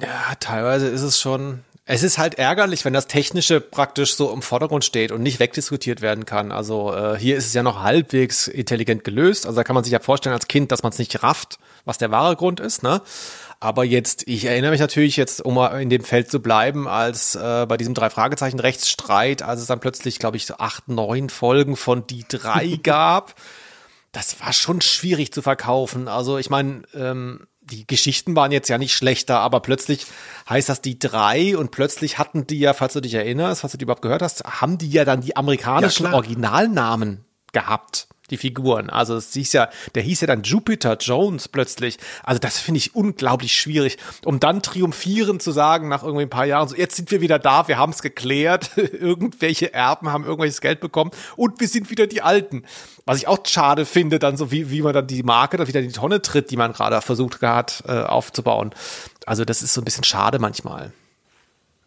[0.00, 1.60] ja, teilweise ist es schon.
[1.84, 6.00] Es ist halt ärgerlich, wenn das Technische praktisch so im Vordergrund steht und nicht wegdiskutiert
[6.00, 6.52] werden kann.
[6.52, 9.46] Also äh, hier ist es ja noch halbwegs intelligent gelöst.
[9.46, 11.98] Also da kann man sich ja vorstellen als Kind, dass man es nicht rafft, was
[11.98, 12.84] der wahre Grund ist.
[12.84, 13.02] Ne?
[13.62, 17.36] Aber jetzt, ich erinnere mich natürlich jetzt, um mal in dem Feld zu bleiben, als
[17.36, 21.30] äh, bei diesem drei Fragezeichen Rechtsstreit, als es dann plötzlich, glaube ich, so acht, neun
[21.30, 23.36] Folgen von die drei gab.
[24.10, 26.08] Das war schon schwierig zu verkaufen.
[26.08, 30.06] Also ich meine, ähm, die Geschichten waren jetzt ja nicht schlechter, aber plötzlich
[30.50, 33.78] heißt das die drei und plötzlich hatten die ja, falls du dich erinnerst, falls du
[33.78, 36.14] die überhaupt gehört hast, haben die ja dann die amerikanischen Ja.
[36.14, 38.90] Originalnamen gehabt, die Figuren.
[38.90, 41.98] Also es hieß ja, der hieß ja dann Jupiter Jones plötzlich.
[42.24, 46.46] Also das finde ich unglaublich schwierig, um dann triumphierend zu sagen nach irgendwie ein paar
[46.46, 50.60] Jahren, so jetzt sind wir wieder da, wir haben es geklärt, irgendwelche Erben haben irgendwelches
[50.60, 52.64] Geld bekommen und wir sind wieder die Alten.
[53.04, 55.80] Was ich auch schade finde, dann so wie, wie man dann die Marke dann wieder
[55.80, 58.70] in die Tonne tritt, die man gerade versucht hat äh, aufzubauen.
[59.26, 60.92] Also das ist so ein bisschen schade manchmal.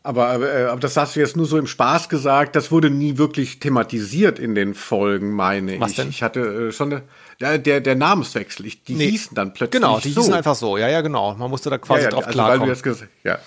[0.05, 2.55] Aber, äh, aber das hast du jetzt nur so im Spaß gesagt.
[2.55, 5.95] Das wurde nie wirklich thematisiert in den Folgen, meine Was ich.
[5.97, 6.09] denn?
[6.09, 7.01] Ich hatte äh, schon eine,
[7.41, 8.67] der, der, der Namenswechsel.
[8.67, 9.09] Ich, die Nee.
[9.09, 10.21] hießen dann plötzlich Genau, die so.
[10.21, 10.77] hießen einfach so.
[10.77, 11.33] Ja, ja, genau.
[11.35, 12.93] Man musste da quasi ja, ja, drauf also weil du klarkommen.
[12.93, 13.39] jetzt ja.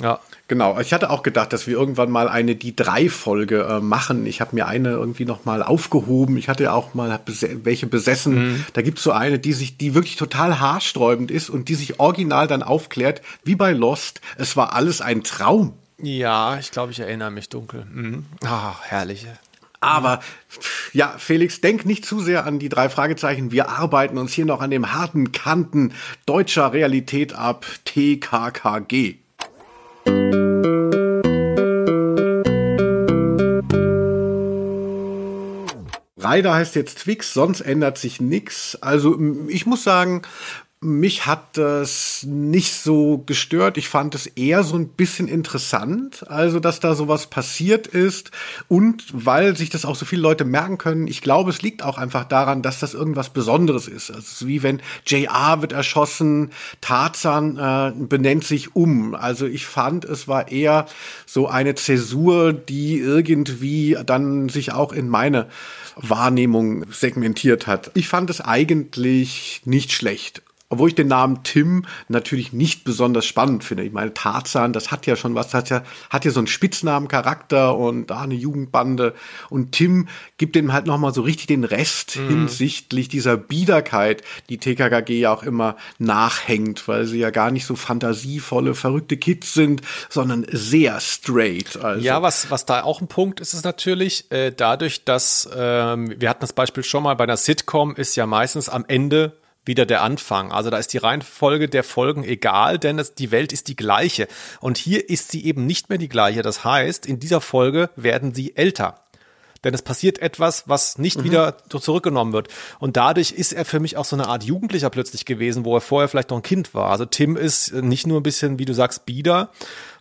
[0.00, 0.20] Ja.
[0.48, 4.26] Genau, ich hatte auch gedacht, dass wir irgendwann mal eine die drei Folge äh, machen.
[4.26, 6.36] Ich habe mir eine irgendwie noch mal aufgehoben.
[6.36, 7.20] Ich hatte ja auch mal
[7.64, 8.64] welche besessen.
[8.72, 12.46] Da gibt's so eine, die sich, die wirklich total haarsträubend ist und die sich original
[12.46, 14.20] dann aufklärt, wie bei Lost.
[14.38, 15.72] Es war alles ein Traum.
[15.98, 17.84] Ja, ich glaube, ich erinnere mich dunkel.
[17.92, 18.26] Mhm.
[18.44, 19.26] Ah, herrlich.
[19.80, 20.20] Aber
[20.92, 23.50] ja, Felix, denk nicht zu sehr an die drei Fragezeichen.
[23.50, 25.92] Wir arbeiten uns hier noch an dem harten Kanten
[26.24, 27.66] deutscher Realität ab.
[27.84, 29.16] TKKG.
[36.36, 38.76] Ryder heißt jetzt Twix, sonst ändert sich nix.
[38.80, 40.22] Also ich muss sagen,
[40.86, 43.76] mich hat das nicht so gestört.
[43.76, 48.30] Ich fand es eher so ein bisschen interessant, also dass da sowas passiert ist
[48.68, 51.08] und weil sich das auch so viele Leute merken können.
[51.08, 54.10] Ich glaube, es liegt auch einfach daran, dass das irgendwas Besonderes ist.
[54.10, 59.14] Also wie wenn JR wird erschossen, Tarzan äh, benennt sich um.
[59.14, 60.86] Also ich fand, es war eher
[61.26, 65.48] so eine Zäsur, die irgendwie dann sich auch in meine
[65.96, 67.90] Wahrnehmung segmentiert hat.
[67.94, 70.42] Ich fand es eigentlich nicht schlecht.
[70.68, 73.84] Obwohl ich den Namen Tim natürlich nicht besonders spannend finde.
[73.84, 77.76] Ich meine, Tarzan, das hat ja schon was, hat ja, hat ja so einen Spitznamencharakter
[77.76, 79.14] und da eine Jugendbande.
[79.48, 85.20] Und Tim gibt dem halt nochmal so richtig den Rest hinsichtlich dieser Biederkeit, die TKKG
[85.20, 90.46] ja auch immer nachhängt, weil sie ja gar nicht so fantasievolle, verrückte Kids sind, sondern
[90.50, 91.76] sehr straight.
[91.76, 92.04] Also.
[92.04, 96.28] Ja, was, was da auch ein Punkt ist, ist natürlich äh, dadurch, dass ähm, wir
[96.28, 100.02] hatten das Beispiel schon mal bei einer Sitcom, ist ja meistens am Ende wieder der
[100.02, 100.52] Anfang.
[100.52, 104.28] Also da ist die Reihenfolge der Folgen egal, denn es, die Welt ist die gleiche.
[104.60, 106.42] Und hier ist sie eben nicht mehr die gleiche.
[106.42, 109.05] Das heißt, in dieser Folge werden sie älter.
[109.66, 112.46] Denn es passiert etwas, was nicht wieder so zurückgenommen wird.
[112.78, 115.80] Und dadurch ist er für mich auch so eine Art Jugendlicher plötzlich gewesen, wo er
[115.80, 116.88] vorher vielleicht noch ein Kind war.
[116.88, 119.50] Also Tim ist nicht nur ein bisschen, wie du sagst, bieder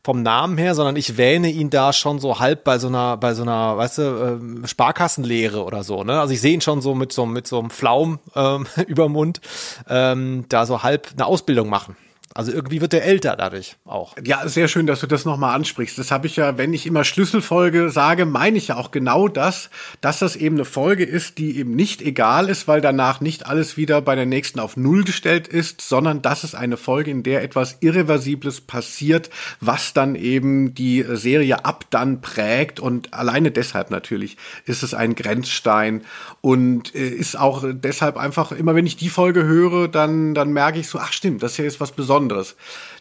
[0.03, 3.33] vom Namen her, sondern ich wähne ihn da schon so halb bei so einer, bei
[3.33, 6.03] so einer, weißt du, ähm, Sparkassenlehre oder so.
[6.03, 6.19] Ne?
[6.19, 9.41] Also ich sehe ihn schon so mit so mit so einem Flaum ähm, über Mund
[9.89, 11.95] ähm, da so halb eine Ausbildung machen.
[12.37, 14.13] Also irgendwie wird er älter dadurch auch.
[14.21, 15.97] Ja, sehr schön, dass du das nochmal ansprichst.
[15.97, 19.69] Das habe ich ja, wenn ich immer Schlüsselfolge sage, meine ich ja auch genau das,
[20.01, 23.77] dass das eben eine Folge ist, die eben nicht egal ist, weil danach nicht alles
[23.77, 27.41] wieder bei der nächsten auf Null gestellt ist, sondern das ist eine Folge, in der
[27.41, 29.29] etwas Irreversibles passiert,
[29.61, 35.15] was dann eben die Serie ab dann prägt und alleine deshalb natürlich ist es ein
[35.15, 36.01] Grenzstein
[36.41, 40.79] und äh, ist auch deshalb einfach immer, wenn ich die Folge höre, dann, dann merke
[40.79, 42.24] ich so, ach stimmt, das hier ist was Besonderes.
[42.25, 42.55] Besonderes.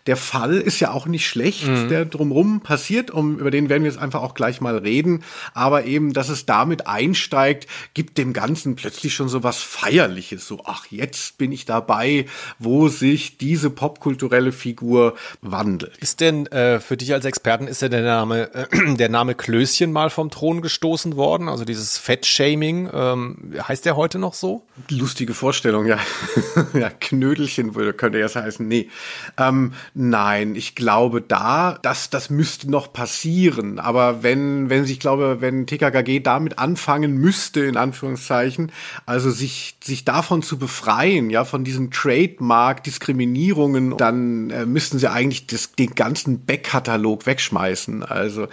[0.07, 1.89] Der Fall ist ja auch nicht schlecht, mhm.
[1.89, 5.25] der drumrum passiert, um, über den werden wir jetzt einfach auch gleich mal reden.
[5.55, 10.47] Aber eben, dass es damit einsteigt, gibt dem Ganzen plötzlich schon so was Feierliches.
[10.47, 12.27] So, ach, jetzt bin ich dabei,
[12.59, 15.97] wo sich diese popkulturelle Figur wandelt.
[15.99, 19.91] Ist denn äh, für dich als Experten, ist denn der Name, äh, der Name Klößchen
[19.91, 21.49] mal vom Thron gestoßen worden?
[21.49, 24.67] Also dieses Fettshaming, ähm, heißt der heute noch so?
[24.91, 25.99] Lustige Vorstellung, ja.
[26.75, 28.67] ja, Knödelchen würde, könnte ja heißen.
[28.67, 28.91] Nee.
[29.39, 33.79] Ähm, Nein, ich glaube da, dass das müsste noch passieren.
[33.79, 38.73] Aber wenn, wenn ich glaube, wenn TKKG damit anfangen müsste, in Anführungszeichen,
[39.07, 45.47] also sich, sich davon zu befreien, ja, von diesen Trademark-Diskriminierungen, dann äh, müssten sie eigentlich
[45.47, 48.03] das, den ganzen Backkatalog wegschmeißen.
[48.03, 48.49] Also,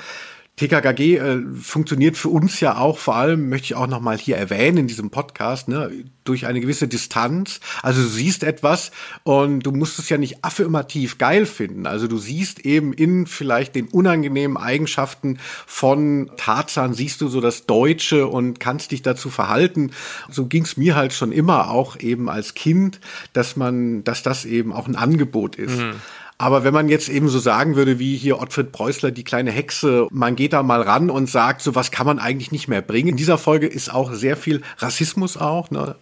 [0.58, 4.80] TKKG äh, funktioniert für uns ja auch vor allem, möchte ich auch nochmal hier erwähnen
[4.80, 5.92] in diesem Podcast, ne,
[6.24, 7.62] durch eine gewisse Distanz.
[7.82, 8.92] Also du siehst etwas
[9.24, 11.88] und du musst es ja nicht affirmativ geil finden.
[11.88, 17.66] Also du siehst eben in vielleicht den unangenehmen Eigenschaften von Tarzan, siehst du so das
[17.66, 19.92] Deutsche und kannst dich dazu verhalten.
[20.30, 23.00] So ging es mir halt schon immer auch eben als Kind,
[23.34, 25.78] dass man, dass das eben auch ein Angebot ist.
[25.78, 25.96] Mhm.
[26.42, 30.08] Aber wenn man jetzt eben so sagen würde, wie hier Ottfried Preußler, die kleine Hexe,
[30.10, 33.10] man geht da mal ran und sagt, so was kann man eigentlich nicht mehr bringen.
[33.10, 35.98] In dieser Folge ist auch sehr viel Rassismus auch ne,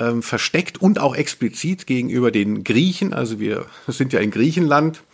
[0.00, 3.14] ähm, versteckt und auch explizit gegenüber den Griechen.
[3.14, 5.04] Also wir sind ja in Griechenland.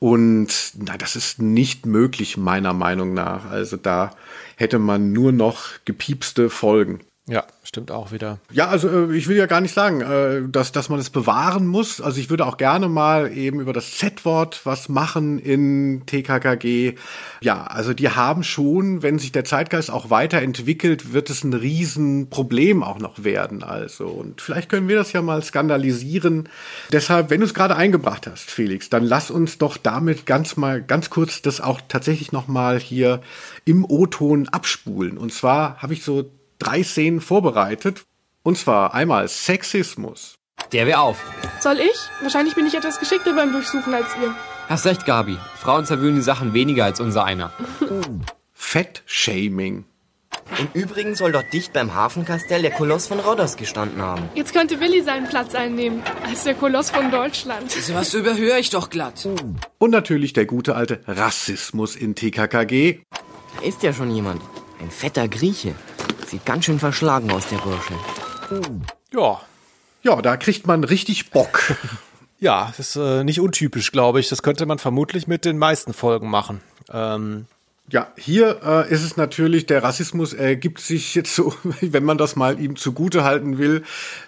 [0.00, 3.48] Und na, das ist nicht möglich, meiner Meinung nach.
[3.52, 4.16] Also da
[4.56, 6.98] hätte man nur noch gepiepste Folgen.
[7.28, 8.38] Ja, stimmt auch wieder.
[8.50, 11.66] Ja, also äh, ich will ja gar nicht sagen, äh, dass, dass man es bewahren
[11.66, 12.00] muss.
[12.00, 16.94] Also ich würde auch gerne mal eben über das Z-Wort was machen in TKKG.
[17.42, 22.82] Ja, also die haben schon, wenn sich der Zeitgeist auch weiterentwickelt, wird es ein Riesenproblem
[22.82, 23.62] auch noch werden.
[23.62, 26.48] Also und vielleicht können wir das ja mal skandalisieren.
[26.92, 30.82] Deshalb, wenn du es gerade eingebracht hast, Felix, dann lass uns doch damit ganz mal
[30.82, 33.20] ganz kurz das auch tatsächlich noch mal hier
[33.66, 35.18] im O-Ton abspulen.
[35.18, 38.04] Und zwar habe ich so drei Szenen vorbereitet.
[38.42, 40.34] Und zwar einmal Sexismus.
[40.72, 41.18] Der wäre auf.
[41.60, 41.96] Soll ich?
[42.22, 44.34] Wahrscheinlich bin ich etwas geschickter beim Durchsuchen als ihr.
[44.68, 45.38] Hast recht, Gabi.
[45.56, 47.52] Frauen zerwühlen die Sachen weniger als unser einer.
[48.52, 49.84] Fettshaming.
[50.58, 54.28] Im Übrigen soll dort dicht beim Hafenkastell der Koloss von Rhodos gestanden haben.
[54.34, 57.70] Jetzt könnte Willi seinen Platz einnehmen, als der Koloss von Deutschland.
[57.70, 59.28] So was überhöre ich doch glatt.
[59.78, 63.00] Und natürlich der gute alte Rassismus in TKKG.
[63.56, 64.42] Da ist ja schon jemand.
[64.80, 65.74] Ein fetter Grieche.
[66.26, 67.94] Sieht ganz schön verschlagen aus, der Bursche.
[69.12, 69.40] Ja.
[70.02, 71.74] Ja, da kriegt man richtig Bock.
[72.38, 74.28] ja, das ist äh, nicht untypisch, glaube ich.
[74.28, 76.60] Das könnte man vermutlich mit den meisten Folgen machen.
[76.90, 77.46] Ähm,
[77.90, 82.36] ja, hier äh, ist es natürlich, der Rassismus ergibt sich jetzt so, wenn man das
[82.36, 83.82] mal ihm zugute halten will,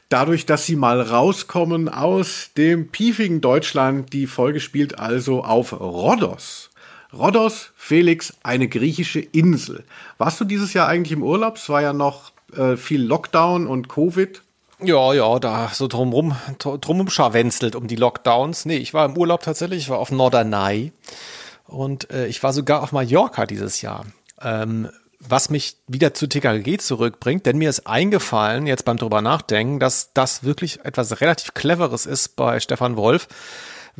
[0.09, 4.13] dadurch, dass sie mal rauskommen aus dem piefigen Deutschland.
[4.13, 6.71] Die Folge spielt also auf Rhodos.
[7.13, 9.83] Rhodos, Felix, eine griechische Insel.
[10.17, 11.57] Warst du dieses Jahr eigentlich im Urlaub?
[11.57, 14.43] Es war ja noch äh, viel Lockdown und Covid.
[14.81, 18.65] Ja, ja, da so drumrum, drumrum scharwenzelt um die Lockdowns.
[18.65, 20.93] Nee, ich war im Urlaub tatsächlich, ich war auf Norderney
[21.67, 24.07] und äh, ich war sogar auf Mallorca dieses Jahr.
[24.41, 29.81] Ähm, was mich wieder zu TKG zurückbringt, denn mir ist eingefallen, jetzt beim drüber nachdenken,
[29.81, 33.27] dass das wirklich etwas relativ Cleveres ist bei Stefan Wolf.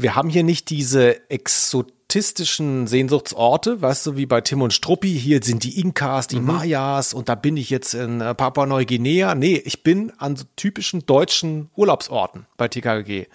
[0.03, 5.17] Wir haben hier nicht diese Exot statistischen Sehnsuchtsorte, weißt du, wie bei Tim und Struppi,
[5.17, 6.47] hier sind die Inkas, die mhm.
[6.47, 9.37] Mayas und da bin ich jetzt in äh, Papua-Neuguinea.
[9.37, 13.27] Nee, ich bin an so typischen deutschen Urlaubsorten bei TKG.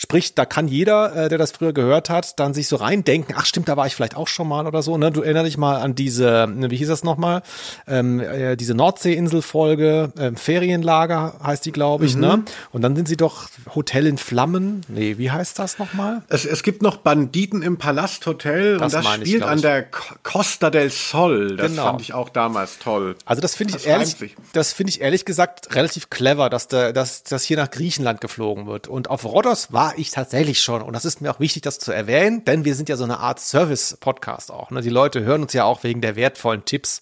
[0.00, 3.46] Sprich, da kann jeder, äh, der das früher gehört hat, dann sich so reindenken, ach
[3.46, 4.96] stimmt, da war ich vielleicht auch schon mal oder so.
[4.96, 5.10] Ne?
[5.10, 7.42] Du erinnerst dich mal an diese, wie hieß das nochmal,
[7.88, 12.14] ähm, äh, diese Nordseeinsel-Folge, ähm, Ferienlager heißt die, glaube ich.
[12.14, 12.28] Ne?
[12.28, 12.44] Mhm.
[12.44, 12.44] Ne?
[12.70, 14.82] Und dann sind sie doch Hotel in Flammen.
[14.86, 16.22] Nee, wie heißt das nochmal?
[16.28, 19.82] Es, es gibt noch Banditen im Palasthotel das und das spielt ich, an der
[20.22, 21.56] Costa del Sol.
[21.56, 21.86] Das genau.
[21.86, 23.16] fand ich auch damals toll.
[23.24, 26.92] Also das finde ich das ehrlich, das finde ich ehrlich gesagt relativ clever, dass, der,
[26.92, 28.86] dass, dass hier nach Griechenland geflogen wird.
[28.86, 30.82] Und auf Rhodos war war ich tatsächlich schon.
[30.82, 33.20] Und das ist mir auch wichtig, das zu erwähnen, denn wir sind ja so eine
[33.20, 34.70] Art Service-Podcast auch.
[34.70, 34.82] Ne?
[34.82, 37.00] Die Leute hören uns ja auch wegen der wertvollen Tipps.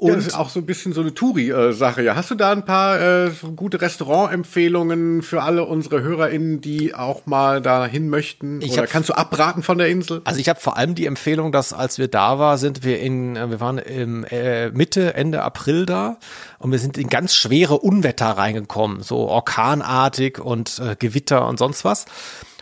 [0.00, 2.02] Und das ist auch so ein bisschen so eine Touri-Sache.
[2.02, 7.26] Ja, hast du da ein paar äh, gute Restaurantempfehlungen für alle unsere HörerInnen, die auch
[7.26, 8.62] mal dahin möchten?
[8.62, 10.22] Ich Oder hab- kannst du abraten von der Insel?
[10.24, 13.36] Also ich habe vor allem die Empfehlung, dass als wir da waren, sind wir in,
[13.36, 16.16] äh, wir waren im äh, Mitte, Ende April da
[16.58, 21.84] und wir sind in ganz schwere Unwetter reingekommen, so orkanartig und äh, Gewitter und sonst
[21.84, 22.06] was.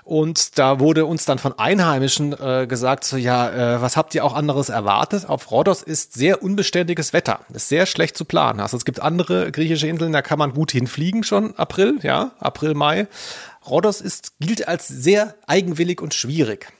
[0.08, 4.24] Und da wurde uns dann von Einheimischen äh, gesagt, so ja, äh, was habt ihr
[4.24, 5.28] auch anderes erwartet?
[5.28, 8.60] Auf Rhodos ist sehr unbeständiges Wetter, ist sehr schlecht zu planen.
[8.60, 12.72] Also es gibt andere griechische Inseln, da kann man gut hinfliegen schon April, ja, April,
[12.72, 13.06] Mai.
[13.68, 16.72] Rhodos ist, gilt als sehr eigenwillig und schwierig.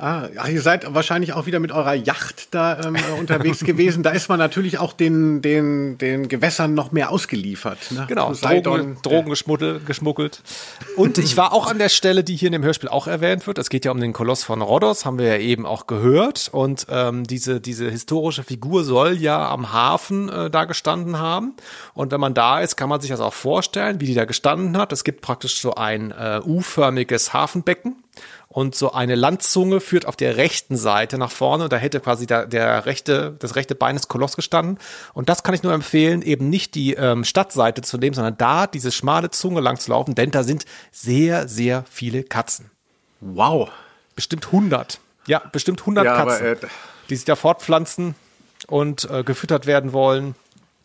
[0.00, 4.02] Ah, ihr seid wahrscheinlich auch wieder mit eurer Yacht da ähm, äh, unterwegs gewesen.
[4.02, 7.78] Da ist man natürlich auch den, den, den Gewässern noch mehr ausgeliefert.
[7.90, 8.06] Ne?
[8.08, 10.42] Genau, Drogen, Drogen geschmuggelt, geschmuggelt.
[10.96, 13.58] Und ich war auch an der Stelle, die hier in dem Hörspiel auch erwähnt wird.
[13.58, 16.48] Es geht ja um den Koloss von Rhodos, haben wir ja eben auch gehört.
[16.50, 21.52] Und ähm, diese, diese historische Figur soll ja am Hafen äh, da gestanden haben.
[21.92, 24.78] Und wenn man da ist, kann man sich das auch vorstellen, wie die da gestanden
[24.78, 24.92] hat.
[24.92, 27.96] Es gibt praktisch so ein äh, U-förmiges Hafenbecken.
[28.52, 31.64] Und so eine Landzunge führt auf der rechten Seite nach vorne.
[31.64, 34.78] Und da hätte quasi der, der rechte, das rechte Bein des Koloss gestanden.
[35.14, 38.66] Und das kann ich nur empfehlen, eben nicht die ähm, Stadtseite zu nehmen, sondern da
[38.66, 42.72] diese schmale Zunge lang zu laufen, denn da sind sehr, sehr viele Katzen.
[43.20, 43.70] Wow.
[44.16, 44.98] Bestimmt 100.
[45.28, 46.56] Ja, bestimmt 100 Ja, aber, Katzen, äh,
[47.08, 48.16] die sich da fortpflanzen
[48.66, 50.34] und äh, gefüttert werden wollen.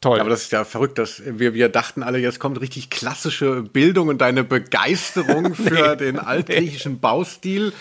[0.06, 0.20] Toll.
[0.20, 4.10] Aber das ist ja verrückt, dass wir, wir dachten alle, jetzt kommt richtig klassische Bildung
[4.10, 7.74] und deine Begeisterung für den altgriechischen Baustil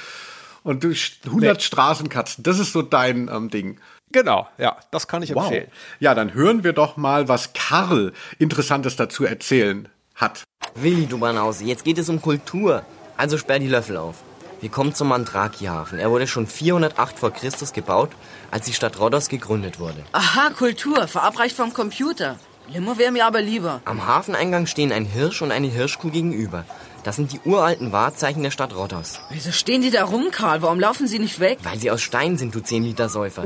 [0.63, 0.95] und du
[1.27, 2.43] 100 Straßenkatzen.
[2.43, 3.79] Das ist so dein ähm, Ding.
[4.11, 5.45] genau, ja, das kann ich Wow.
[5.45, 5.69] empfehlen.
[6.01, 10.45] Ja, dann hören wir doch mal, was Karl Interessantes dazu erzählen hat.
[10.77, 12.87] Willi, du Banause, jetzt geht es um Kultur.
[13.19, 14.23] Also sperr die Löffel auf.
[14.65, 15.99] Wir kommen zum Mandraki-Hafen.
[15.99, 18.09] Er wurde schon 408 vor Christus gebaut,
[18.51, 20.03] als die Stadt Rhodos gegründet wurde.
[20.13, 22.39] Aha, Kultur, verabreicht vom Computer.
[22.73, 23.83] Limo wäre mir aber lieber.
[23.85, 26.65] Am Hafeneingang stehen ein Hirsch und eine Hirschkuh gegenüber.
[27.03, 29.21] Das sind die uralten Wahrzeichen der Stadt Rhodos.
[29.29, 30.63] Wieso stehen die da rum, Karl?
[30.63, 31.59] Warum laufen sie nicht weg?
[31.63, 33.45] Weil sie aus Stein sind, du 10-Liter-Säufer.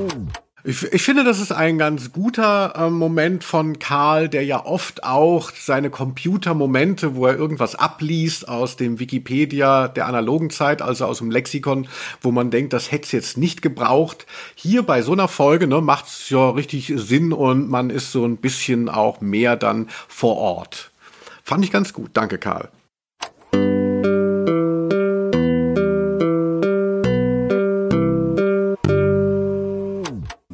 [0.68, 5.02] Ich, ich finde, das ist ein ganz guter ähm, Moment von Karl, der ja oft
[5.02, 11.18] auch seine Computermomente, wo er irgendwas abliest aus dem Wikipedia der analogen Zeit, also aus
[11.18, 11.88] dem Lexikon,
[12.20, 14.26] wo man denkt, das hätte es jetzt nicht gebraucht.
[14.56, 18.26] Hier bei so einer Folge ne, macht es ja richtig Sinn und man ist so
[18.26, 20.90] ein bisschen auch mehr dann vor Ort.
[21.44, 22.10] Fand ich ganz gut.
[22.12, 22.68] Danke, Karl.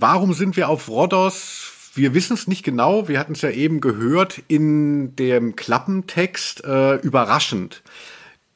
[0.06, 1.72] Warum sind wir auf Rhodos?
[1.94, 3.08] Wir wissen es nicht genau.
[3.08, 6.62] Wir hatten es ja eben gehört in dem Klappentext.
[6.62, 7.82] Äh, überraschend.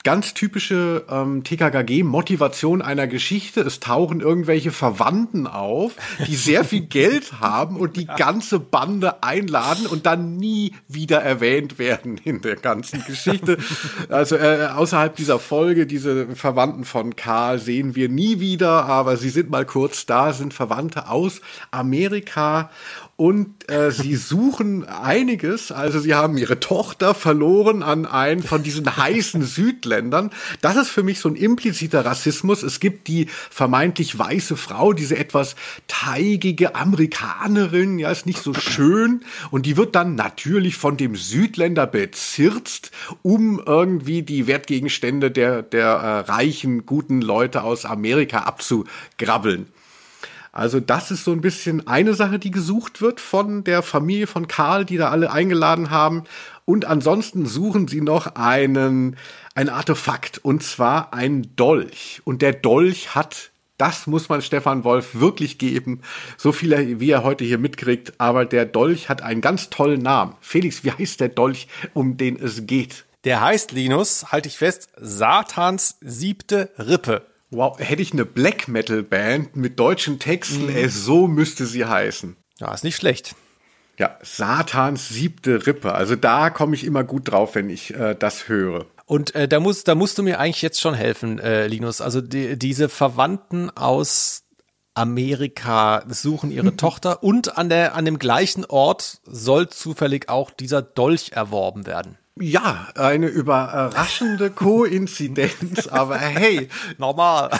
[0.08, 3.60] Ganz typische ähm, TKKG-Motivation einer Geschichte.
[3.60, 9.86] Es tauchen irgendwelche Verwandten auf, die sehr viel Geld haben und die ganze Bande einladen
[9.86, 13.58] und dann nie wieder erwähnt werden in der ganzen Geschichte.
[14.08, 19.28] Also äh, außerhalb dieser Folge, diese Verwandten von Karl sehen wir nie wieder, aber sie
[19.28, 22.70] sind mal kurz da, sind Verwandte aus Amerika
[23.20, 25.72] und äh, sie suchen einiges.
[25.72, 30.30] Also sie haben ihre Tochter verloren an einen von diesen heißen Südländern.
[30.60, 32.62] Das ist für mich so ein impliziter Rassismus.
[32.62, 35.56] Es gibt die vermeintlich weiße Frau, diese etwas
[35.88, 39.22] teigige Amerikanerin, ja, ist nicht so schön.
[39.50, 45.88] Und die wird dann natürlich von dem Südländer bezirzt, um irgendwie die Wertgegenstände der, der
[45.88, 49.66] äh, reichen, guten Leute aus Amerika abzugrabbeln.
[50.58, 54.48] Also das ist so ein bisschen eine Sache, die gesucht wird von der Familie von
[54.48, 56.24] Karl, die da alle eingeladen haben.
[56.64, 59.16] Und ansonsten suchen sie noch einen,
[59.54, 62.22] ein Artefakt, und zwar ein Dolch.
[62.24, 66.00] Und der Dolch hat, das muss man Stefan Wolf wirklich geben,
[66.36, 70.34] so viel wie er heute hier mitkriegt, aber der Dolch hat einen ganz tollen Namen.
[70.40, 73.04] Felix, wie heißt der Dolch, um den es geht?
[73.22, 77.22] Der heißt, Linus, halte ich fest, Satans siebte Rippe.
[77.50, 82.36] Wow, hätte ich eine Black Metal Band mit deutschen Texten, ey, so müsste sie heißen.
[82.58, 83.34] Ja, ist nicht schlecht.
[83.98, 85.92] Ja, Satans siebte Rippe.
[85.92, 88.86] Also da komme ich immer gut drauf, wenn ich äh, das höre.
[89.06, 92.00] Und äh, da, muss, da musst du mir eigentlich jetzt schon helfen, äh, Linus.
[92.00, 94.44] Also die, diese Verwandten aus
[94.94, 100.82] Amerika suchen ihre Tochter und an, der, an dem gleichen Ort soll zufällig auch dieser
[100.82, 102.18] Dolch erworben werden.
[102.40, 107.50] Ja, eine überraschende Koinzidenz, aber hey, Normal.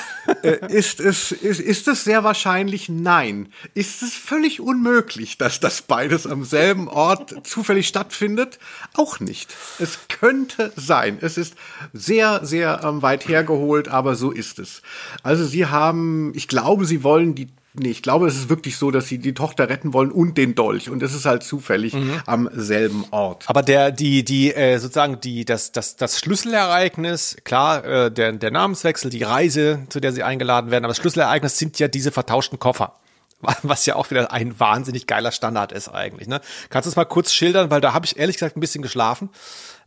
[0.43, 2.89] äh, ist es, ist, ist es sehr wahrscheinlich?
[2.89, 3.53] Nein.
[3.75, 8.59] Ist es völlig unmöglich, dass das beides am selben Ort zufällig stattfindet?
[8.95, 9.55] Auch nicht.
[9.79, 11.19] Es könnte sein.
[11.21, 11.55] Es ist
[11.93, 14.83] sehr, sehr ähm, weit hergeholt, aber so ist es.
[15.23, 17.49] Also sie haben, ich glaube, sie wollen die
[17.79, 20.55] nee, ich glaube, es ist wirklich so, dass sie die Tochter retten wollen und den
[20.55, 20.91] Dolch.
[20.91, 22.21] Und es ist halt zufällig mhm.
[22.27, 23.45] am selben Ort.
[23.49, 28.51] Aber der, die, die, äh, sozusagen die, das, das, das Schlüsselereignis, klar, äh, der, der
[28.51, 32.59] Namenswechsel, die Reise, zu der sie eingeladen werden, aber das Schlüsselereignis sind ja diese vertauschten
[32.59, 32.95] Koffer.
[33.63, 36.29] Was ja auch wieder ein wahnsinnig geiler Standard ist eigentlich.
[36.29, 36.41] Ne?
[36.71, 39.31] Kannst du es mal kurz schildern, weil da habe ich ehrlich gesagt ein bisschen geschlafen.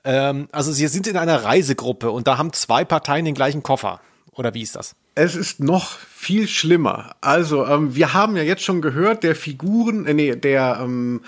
[0.03, 3.99] Ähm, also sie sind in einer Reisegruppe und da haben zwei Parteien den gleichen Koffer.
[4.33, 4.95] Oder wie ist das?
[5.13, 7.15] Es ist noch viel schlimmer.
[7.19, 11.27] Also, ähm, wir haben ja jetzt schon gehört, der Figuren, äh, nee, der ähm, äh,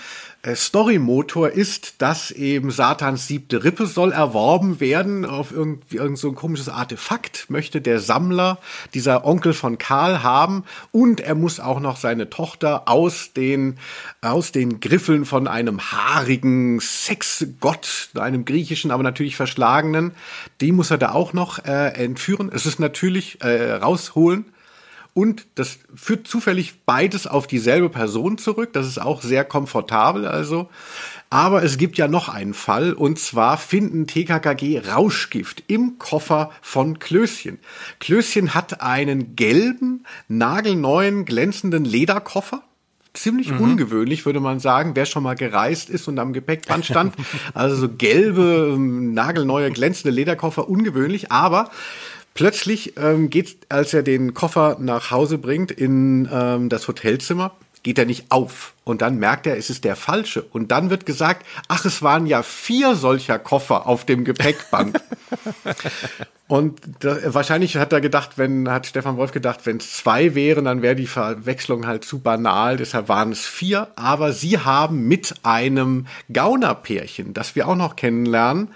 [0.52, 6.34] Story-Motor ist, dass eben Satans siebte Rippe soll erworben werden auf irgendwie irgend so ein
[6.34, 8.58] komisches Artefakt, möchte der Sammler,
[8.92, 13.78] dieser Onkel von Karl haben und er muss auch noch seine Tochter aus den,
[14.20, 20.12] aus den Griffeln von einem haarigen Sexgott, einem griechischen, aber natürlich verschlagenen,
[20.60, 22.50] die muss er da auch noch äh, entführen.
[22.52, 24.44] Es ist natürlich äh, rausholen.
[25.14, 28.72] Und das führt zufällig beides auf dieselbe Person zurück.
[28.72, 30.68] Das ist auch sehr komfortabel also.
[31.30, 36.98] Aber es gibt ja noch einen Fall und zwar finden TKKG Rauschgift im Koffer von
[36.98, 37.58] Klößchen.
[38.00, 42.62] Klößchen hat einen gelben, nagelneuen, glänzenden Lederkoffer
[43.14, 43.60] ziemlich mhm.
[43.60, 47.14] ungewöhnlich, würde man sagen, wer schon mal gereist ist und am Gepäckband stand.
[47.54, 51.70] also so gelbe, ähm, nagelneue, glänzende Lederkoffer, ungewöhnlich, aber
[52.34, 57.52] Plötzlich ähm, geht, als er den Koffer nach Hause bringt in ähm, das Hotelzimmer,
[57.84, 58.74] geht er nicht auf.
[58.82, 60.42] Und dann merkt er, es ist der falsche.
[60.42, 65.00] Und dann wird gesagt, ach, es waren ja vier solcher Koffer auf dem Gepäckband.
[66.48, 70.64] und da, wahrscheinlich hat er gedacht, wenn, hat Stefan Wolf gedacht, wenn es zwei wären,
[70.64, 72.78] dann wäre die Verwechslung halt zu banal.
[72.78, 73.88] Deshalb waren es vier.
[73.96, 78.70] Aber sie haben mit einem Gaunerpärchen, das wir auch noch kennenlernen,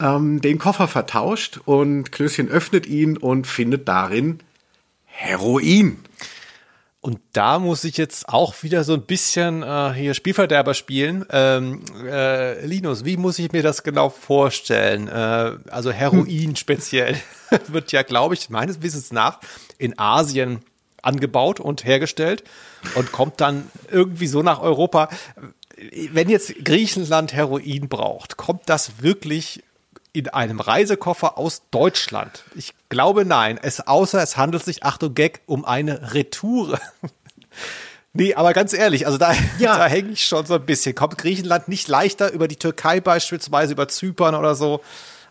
[0.00, 4.40] ähm, den Koffer vertauscht und Klößchen öffnet ihn und findet darin
[5.04, 5.98] Heroin.
[7.06, 11.24] Und da muss ich jetzt auch wieder so ein bisschen äh, hier Spielverderber spielen.
[11.30, 15.06] Ähm, äh, Linus, wie muss ich mir das genau vorstellen?
[15.06, 16.56] Äh, also Heroin hm.
[16.56, 17.16] speziell
[17.68, 19.38] wird ja, glaube ich, meines Wissens nach
[19.78, 20.62] in Asien
[21.00, 22.42] angebaut und hergestellt
[22.96, 25.08] und kommt dann irgendwie so nach Europa.
[26.10, 29.62] Wenn jetzt Griechenland Heroin braucht, kommt das wirklich
[30.16, 32.44] in einem Reisekoffer aus Deutschland?
[32.54, 33.58] Ich glaube nein.
[33.62, 36.80] Es, außer es handelt sich, Achtung Gag, um eine Retoure.
[38.12, 39.76] nee, aber ganz ehrlich, also da, ja.
[39.76, 40.94] da hänge ich schon so ein bisschen.
[40.94, 44.80] Kommt Griechenland nicht leichter über die Türkei beispielsweise, über Zypern oder so?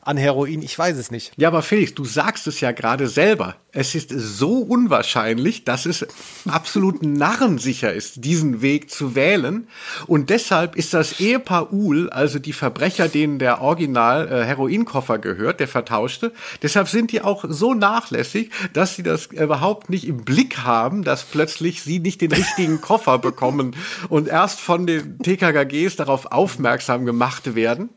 [0.06, 1.32] An Heroin, ich weiß es nicht.
[1.36, 3.56] Ja, aber Felix, du sagst es ja gerade selber.
[3.72, 6.06] Es ist so unwahrscheinlich, dass es
[6.47, 9.68] absolut narrensicher ist, diesen Weg zu wählen.
[10.06, 15.60] Und deshalb ist das Ehepaar Uhl, also die Verbrecher, denen der Original äh, Heroinkoffer gehört,
[15.60, 16.32] der vertauschte,
[16.62, 21.24] deshalb sind die auch so nachlässig, dass sie das überhaupt nicht im Blick haben, dass
[21.24, 23.76] plötzlich sie nicht den richtigen Koffer bekommen
[24.10, 27.89] und erst von den TKKGs darauf aufmerksam gemacht werden.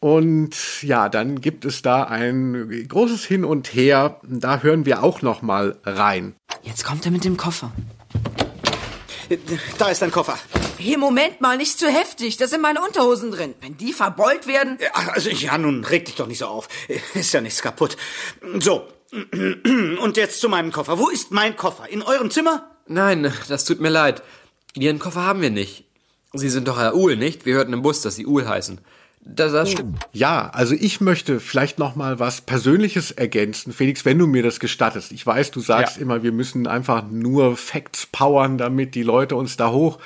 [0.00, 4.18] Und ja, dann gibt es da ein großes Hin und Her.
[4.22, 6.34] Da hören wir auch noch mal rein.
[6.62, 7.70] Jetzt kommt er mit dem Koffer.
[9.78, 10.38] Da ist dein Koffer.
[10.78, 12.38] Hier, Moment mal, nicht zu heftig.
[12.38, 13.54] Da sind meine Unterhosen drin.
[13.60, 14.78] Wenn die verbeult werden.
[15.12, 16.68] Also, ja, nun reg dich doch nicht so auf.
[17.14, 17.98] Ist ja nichts kaputt.
[18.58, 18.88] So.
[19.12, 20.98] Und jetzt zu meinem Koffer.
[20.98, 21.88] Wo ist mein Koffer?
[21.90, 22.70] In eurem Zimmer?
[22.86, 24.22] Nein, das tut mir leid.
[24.74, 25.84] Ihren Koffer haben wir nicht.
[26.32, 27.44] Sie sind doch Herr Uhl, nicht?
[27.44, 28.80] Wir hörten im Bus, dass Sie Uhl heißen.
[29.22, 29.98] Das, das stimmt.
[30.12, 34.60] Ja, also ich möchte vielleicht noch mal was Persönliches ergänzen, Felix, wenn du mir das
[34.60, 35.12] gestattest.
[35.12, 36.02] Ich weiß, du sagst ja.
[36.02, 39.98] immer, wir müssen einfach nur Facts powern, damit die Leute uns da hoch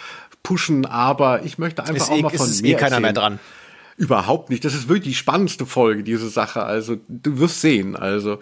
[0.42, 3.02] pushen, aber ich möchte einfach ist auch eh, mal von ist mir eh keiner erzählen.
[3.02, 3.40] mehr dran.
[3.96, 4.64] Überhaupt nicht.
[4.64, 6.64] Das ist wirklich die spannendste Folge, diese Sache.
[6.64, 7.94] Also du wirst sehen.
[7.94, 8.40] Also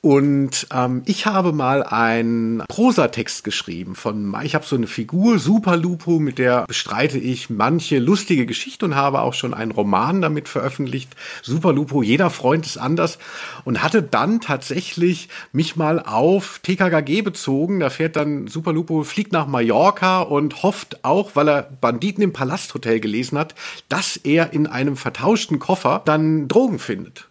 [0.00, 5.76] und ähm, ich habe mal einen Prosatext geschrieben von, ich habe so eine Figur, Super
[5.76, 10.48] Lupo, mit der bestreite ich manche lustige Geschichte und habe auch schon einen Roman damit
[10.48, 11.16] veröffentlicht.
[11.42, 13.18] Super Lupo, jeder Freund ist anders
[13.64, 17.80] und hatte dann tatsächlich mich mal auf TKKG bezogen.
[17.80, 22.32] Da fährt dann Super Lupo, fliegt nach Mallorca und hofft auch, weil er Banditen im
[22.32, 23.56] Palasthotel gelesen hat,
[23.88, 27.27] dass er in einem vertauschten Koffer dann Drogen findet.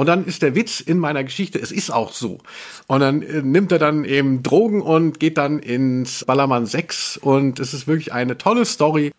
[0.00, 2.38] Und dann ist der Witz in meiner Geschichte, es ist auch so.
[2.86, 7.60] Und dann äh, nimmt er dann eben Drogen und geht dann ins Ballermann 6 und
[7.60, 9.12] es ist wirklich eine tolle Story.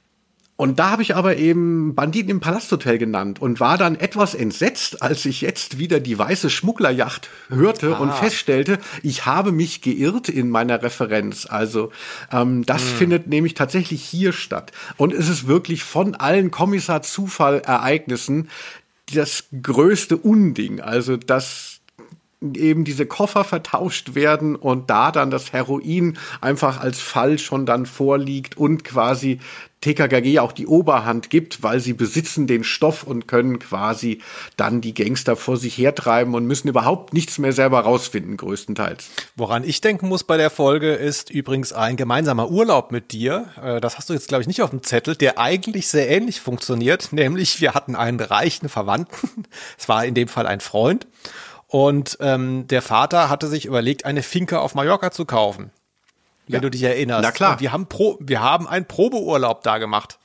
[0.56, 5.04] Und da habe ich aber eben Banditen im Palasthotel genannt und war dann etwas entsetzt,
[5.04, 8.00] als ich jetzt wieder die weiße Schmugglerjacht hörte ah.
[8.00, 11.46] und feststellte, ich habe mich geirrt in meiner Referenz.
[11.48, 11.92] Also
[12.32, 12.98] ähm, das hm.
[12.98, 14.72] findet nämlich tatsächlich hier statt.
[14.98, 18.50] Und es ist wirklich von allen Kommissar-Zufall-Ereignissen
[19.12, 20.82] das größte Unding.
[20.82, 21.71] Also das
[22.42, 27.86] eben diese Koffer vertauscht werden und da dann das Heroin einfach als Fall schon dann
[27.86, 29.40] vorliegt und quasi
[29.82, 34.22] TKKG auch die Oberhand gibt, weil sie besitzen den Stoff und können quasi
[34.56, 39.10] dann die Gangster vor sich hertreiben und müssen überhaupt nichts mehr selber rausfinden, größtenteils.
[39.36, 43.48] Woran ich denken muss bei der Folge ist übrigens ein gemeinsamer Urlaub mit dir.
[43.62, 46.42] Äh, das hast du jetzt, glaube ich, nicht auf dem Zettel, der eigentlich sehr ähnlich
[46.42, 47.10] funktioniert.
[47.12, 49.46] Nämlich, wir hatten einen reichen Verwandten.
[49.80, 51.08] Es war in dem Fall ein Freund.
[51.72, 55.72] Und ähm, der Vater hatte sich überlegt, eine Finca auf Mallorca zu kaufen
[56.52, 56.62] wenn ja.
[56.62, 57.24] du dich erinnerst.
[57.24, 57.54] Na klar.
[57.54, 60.20] Und wir haben, Pro, wir haben einen Probeurlaub da gemacht.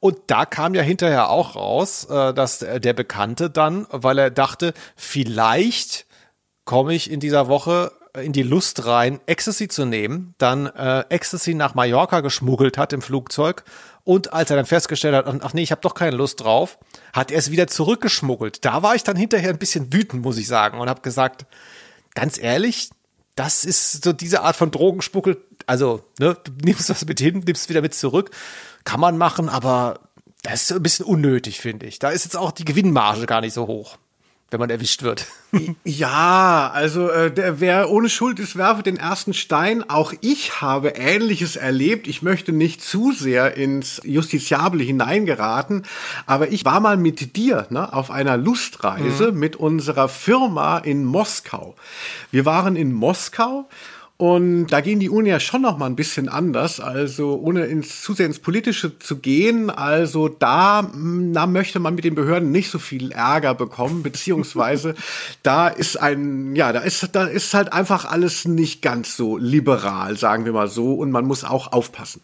[0.00, 4.74] Und da kam ja hinterher auch raus, äh, dass der Bekannte dann, weil er dachte,
[4.96, 6.06] vielleicht
[6.64, 11.54] komme ich in dieser Woche in die Lust rein, Ecstasy zu nehmen, dann äh, Ecstasy
[11.54, 13.64] nach Mallorca geschmuggelt hat im Flugzeug
[14.04, 16.78] und als er dann festgestellt hat, ach nee, ich habe doch keine Lust drauf,
[17.12, 18.64] hat er es wieder zurückgeschmuggelt.
[18.64, 21.46] Da war ich dann hinterher ein bisschen wütend, muss ich sagen, und habe gesagt,
[22.14, 22.90] ganz ehrlich,
[23.36, 25.42] das ist so diese Art von Drogenspuckel.
[25.66, 28.30] Also, ne, du nimmst das mit hin, nimmst es wieder mit zurück.
[28.84, 30.00] Kann man machen, aber
[30.42, 31.98] das ist ein bisschen unnötig, finde ich.
[32.00, 33.98] Da ist jetzt auch die Gewinnmarge gar nicht so hoch
[34.52, 35.26] wenn man erwischt wird.
[35.84, 39.88] Ja, also äh, der, wer ohne Schuld ist, werfe den ersten Stein.
[39.88, 42.06] Auch ich habe Ähnliches erlebt.
[42.06, 45.84] Ich möchte nicht zu sehr ins Justiziable hineingeraten,
[46.26, 49.38] aber ich war mal mit dir ne, auf einer Lustreise mhm.
[49.38, 51.74] mit unserer Firma in Moskau.
[52.30, 53.68] Wir waren in Moskau
[54.22, 56.78] und da gehen die Uni ja schon noch mal ein bisschen anders.
[56.78, 59.68] Also ohne ins, zu sehr ins Politische zu gehen.
[59.68, 64.94] Also da, hm, da möchte man mit den Behörden nicht so viel Ärger bekommen, beziehungsweise
[65.42, 70.16] da ist ein, ja, da ist, da ist halt einfach alles nicht ganz so liberal,
[70.16, 70.94] sagen wir mal so.
[70.94, 72.20] Und man muss auch aufpassen.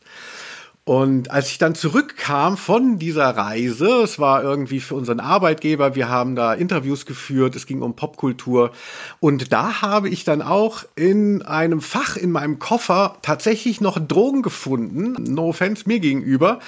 [0.88, 6.08] Und als ich dann zurückkam von dieser Reise, es war irgendwie für unseren Arbeitgeber, wir
[6.08, 8.72] haben da Interviews geführt, es ging um Popkultur.
[9.20, 14.40] Und da habe ich dann auch in einem Fach in meinem Koffer tatsächlich noch Drogen
[14.40, 15.14] gefunden.
[15.30, 16.58] No offense mir gegenüber.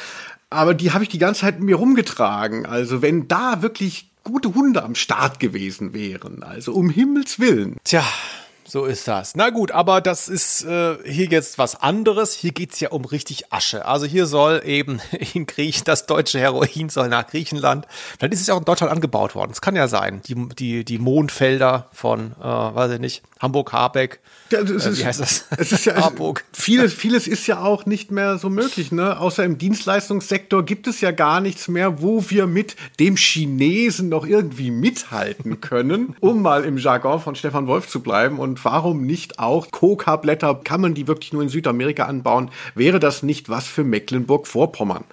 [0.51, 2.67] Aber die habe ich die ganze Zeit mit mir rumgetragen.
[2.67, 6.43] Also wenn da wirklich gute Hunde am Start gewesen wären.
[6.43, 7.79] Also um Himmels Willen.
[7.85, 8.05] Tja,
[8.71, 9.35] so ist das.
[9.35, 12.35] Na gut, aber das ist äh, hier jetzt was anderes.
[12.35, 13.85] Hier geht's ja um richtig Asche.
[13.85, 15.01] Also hier soll eben
[15.35, 17.87] in Griechenland, das deutsche Heroin soll nach Griechenland.
[18.19, 19.51] Vielleicht ist es ja auch in Deutschland angebaut worden.
[19.51, 20.23] Das kann ja sein.
[20.27, 25.07] Die, die, die Mondfelder von, äh, weiß ich nicht, Hamburg-Habeck ja, es äh, ist, Wie
[25.07, 25.45] heißt das?
[25.57, 26.45] Es ist ja, Harburg.
[26.53, 29.19] Vieles, vieles ist ja auch nicht mehr so möglich, ne?
[29.19, 34.27] Außer im Dienstleistungssektor gibt es ja gar nichts mehr, wo wir mit dem Chinesen noch
[34.27, 38.39] irgendwie mithalten können, um mal im Jargon von Stefan Wolf zu bleiben.
[38.39, 40.61] Und warum nicht auch Coca-Blätter?
[40.65, 42.51] Kann man die wirklich nur in Südamerika anbauen?
[42.75, 45.05] Wäre das nicht was für Mecklenburg-Vorpommern?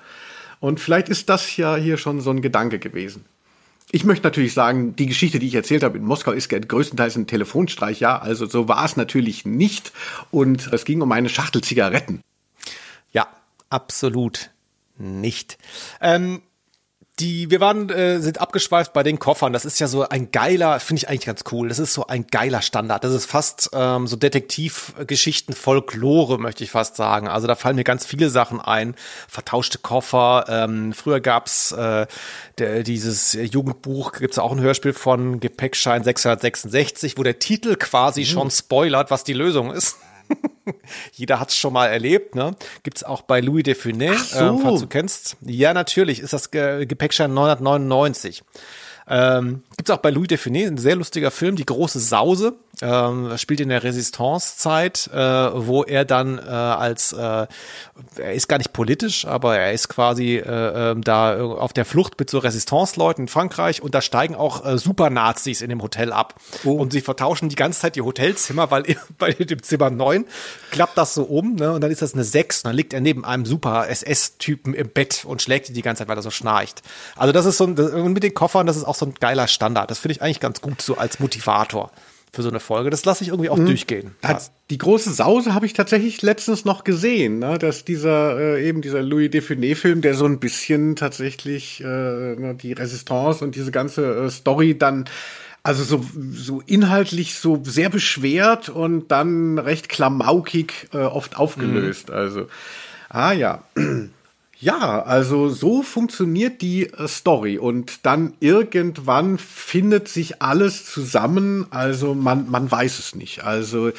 [0.59, 3.25] Und vielleicht ist das ja hier schon so ein Gedanke gewesen.
[3.91, 7.27] Ich möchte natürlich sagen, die Geschichte, die ich erzählt habe in Moskau, ist größtenteils ein
[7.27, 8.17] Telefonstreich, ja.
[8.17, 9.93] Also so war es natürlich nicht.
[10.29, 12.21] Und es ging um eine Schachtel Zigaretten.
[13.13, 13.27] Ja,
[13.69, 14.49] absolut
[14.97, 15.57] nicht.
[16.01, 16.41] Ähm,
[17.20, 19.51] die, wir waren, äh, sind abgeschweift bei den Koffern.
[19.51, 21.68] Das ist ja so ein geiler, finde ich eigentlich ganz cool.
[21.68, 23.03] Das ist so ein geiler Standard.
[23.03, 27.28] Das ist fast ähm, so Detektivgeschichten, Folklore, möchte ich fast sagen.
[27.28, 28.95] Also da fallen mir ganz viele Sachen ein.
[29.28, 30.45] Vertauschte Koffer.
[30.47, 32.05] Ähm, früher gab's äh,
[32.59, 38.26] der, dieses Jugendbuch, gibt's auch ein Hörspiel von Gepäckschein 666, wo der Titel quasi mhm.
[38.26, 39.97] schon spoilert, was die Lösung ist.
[41.13, 42.55] Jeder hat es schon mal erlebt, ne?
[42.84, 44.39] Gibt es auch bei Louis de Funès, so.
[44.39, 45.38] ähm, falls du kennst.
[45.41, 48.43] Ja, natürlich, ist das Ge Gepäckschein 999.
[49.09, 52.55] Ähm, Gibt es auch bei Louis de Funès, ein sehr lustiger Film, Die große Sause.
[52.82, 58.59] Ähm, spielt in der Resistance-Zeit, äh, wo er dann äh, als, äh, er ist gar
[58.59, 63.23] nicht politisch, aber er ist quasi äh, äh, da auf der Flucht mit so Resistance-Leuten
[63.23, 66.36] in Frankreich und da steigen auch äh, Super-Nazis in dem Hotel ab.
[66.65, 66.73] Oh.
[66.73, 68.84] Und sie vertauschen die ganze Zeit die Hotelzimmer, weil
[69.17, 70.25] bei dem Zimmer 9
[70.69, 71.71] klappt das so um ne?
[71.71, 75.25] und dann ist das eine 6 und dann liegt er neben einem Super-SS-Typen im Bett
[75.25, 76.84] und schlägt ihn die ganze Zeit, weil er so schnarcht.
[77.15, 79.47] Also das ist so ein, und mit den Koffern, das ist auch so ein geiler
[79.47, 79.89] Standard.
[79.89, 81.91] Das finde ich eigentlich ganz gut so als Motivator
[82.34, 82.89] für so eine Folge.
[82.89, 83.67] Das lasse ich irgendwie auch mhm.
[83.67, 84.15] durchgehen.
[84.69, 87.57] Die große Sause habe ich tatsächlich letztens noch gesehen, ne?
[87.57, 92.73] dass dieser äh, eben dieser Louis Define-Film, der so ein bisschen tatsächlich äh, ne, die
[92.73, 95.05] Resistance und diese ganze äh, Story dann
[95.63, 102.09] also so, so inhaltlich so sehr beschwert und dann recht klamaukig äh, oft aufgelöst.
[102.09, 102.15] Mhm.
[102.15, 102.47] Also,
[103.09, 103.63] ah ja.
[104.59, 112.15] Ja, also so funktioniert die äh, Story und dann irgendwann findet sich alles zusammen, also
[112.15, 113.43] man, man weiß es nicht.
[113.43, 113.91] Also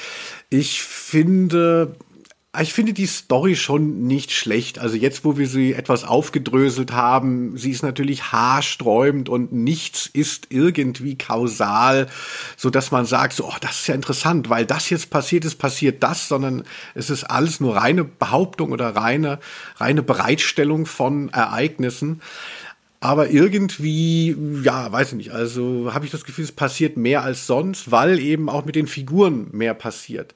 [0.50, 1.94] ich finde,
[2.60, 4.78] Ich finde die Story schon nicht schlecht.
[4.78, 10.46] Also jetzt, wo wir sie etwas aufgedröselt haben, sie ist natürlich haarsträubend und nichts ist
[10.50, 12.08] irgendwie kausal,
[12.56, 15.56] so dass man sagt, so, oh, das ist ja interessant, weil das jetzt passiert ist,
[15.56, 19.38] passiert das, sondern es ist alles nur reine Behauptung oder reine,
[19.76, 22.22] reine Bereitstellung von Ereignissen.
[23.00, 27.46] Aber irgendwie, ja, weiß ich nicht, also habe ich das Gefühl, es passiert mehr als
[27.46, 30.34] sonst, weil eben auch mit den Figuren mehr passiert.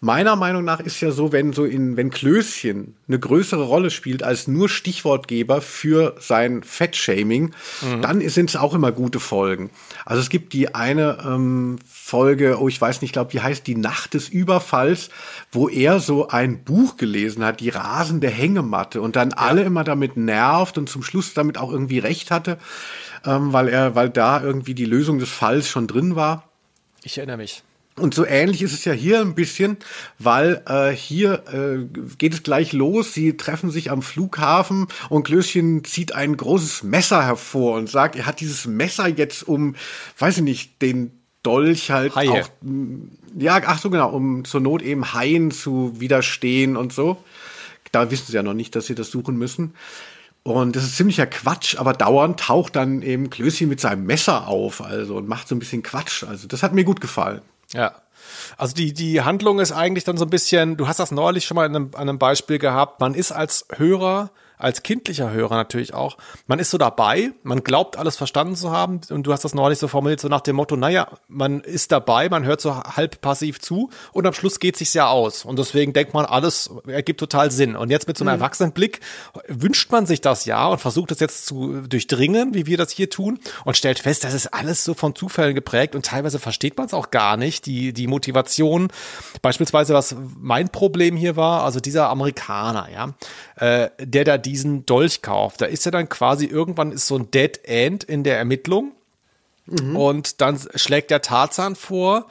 [0.00, 4.22] Meiner Meinung nach ist ja so, wenn so in, wenn Klößchen eine größere Rolle spielt
[4.22, 8.02] als nur Stichwortgeber für sein Fettshaming, mhm.
[8.02, 9.70] dann sind es auch immer gute Folgen.
[10.04, 13.66] Also es gibt die eine ähm, Folge, oh ich weiß nicht, ich glaube, die heißt
[13.66, 15.08] Die Nacht des Überfalls,
[15.50, 19.36] wo er so ein Buch gelesen hat, die rasende Hängematte und dann ja.
[19.38, 22.58] alle immer damit nervt und zum Schluss damit auch irgendwie recht hatte,
[23.24, 26.44] ähm, weil er, weil da irgendwie die Lösung des Falls schon drin war.
[27.02, 27.62] Ich erinnere mich.
[27.98, 29.78] Und so ähnlich ist es ja hier ein bisschen,
[30.18, 31.86] weil äh, hier äh,
[32.18, 33.14] geht es gleich los.
[33.14, 38.26] Sie treffen sich am Flughafen und Klößchen zieht ein großes Messer hervor und sagt, er
[38.26, 39.76] hat dieses Messer jetzt um,
[40.18, 41.10] weiß ich nicht, den
[41.42, 42.42] Dolch halt Haie.
[42.42, 42.50] auch,
[43.38, 47.16] ja, ach so genau, um zur Not eben Haien zu widerstehen und so.
[47.92, 49.72] Da wissen sie ja noch nicht, dass sie das suchen müssen.
[50.42, 54.82] Und das ist ziemlicher Quatsch, aber dauernd taucht dann eben Klößchen mit seinem Messer auf,
[54.82, 56.24] also und macht so ein bisschen Quatsch.
[56.24, 57.40] Also das hat mir gut gefallen.
[57.72, 57.94] Ja.
[58.56, 61.56] Also die, die Handlung ist eigentlich dann so ein bisschen, du hast das neulich schon
[61.56, 65.94] mal in einem, an einem Beispiel gehabt, man ist als Hörer als kindlicher Hörer natürlich
[65.94, 69.00] auch, man ist so dabei, man glaubt alles verstanden zu haben.
[69.10, 72.28] Und du hast das neulich so formuliert, so nach dem Motto, naja, man ist dabei,
[72.28, 75.44] man hört so halb passiv zu und am Schluss geht sich's ja aus.
[75.44, 77.76] Und deswegen denkt man, alles ergibt total Sinn.
[77.76, 78.42] Und jetzt mit so einem mhm.
[78.42, 79.00] Erwachsenenblick
[79.48, 83.10] wünscht man sich das ja und versucht es jetzt zu durchdringen, wie wir das hier
[83.10, 86.86] tun und stellt fest, das ist alles so von Zufällen geprägt und teilweise versteht man
[86.86, 88.88] es auch gar nicht, die, die Motivation,
[89.42, 93.14] beispielsweise was mein Problem hier war, also dieser Amerikaner, ja,
[93.56, 95.60] äh, der da diesen Dolch kauft.
[95.60, 98.92] Da ist ja dann quasi irgendwann ist so ein Dead End in der Ermittlung.
[99.66, 99.96] Mhm.
[99.96, 102.26] Und dann schlägt der Tarzan vor,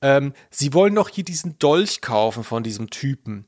[0.00, 3.46] ähm, sie wollen doch hier diesen Dolch kaufen von diesem Typen.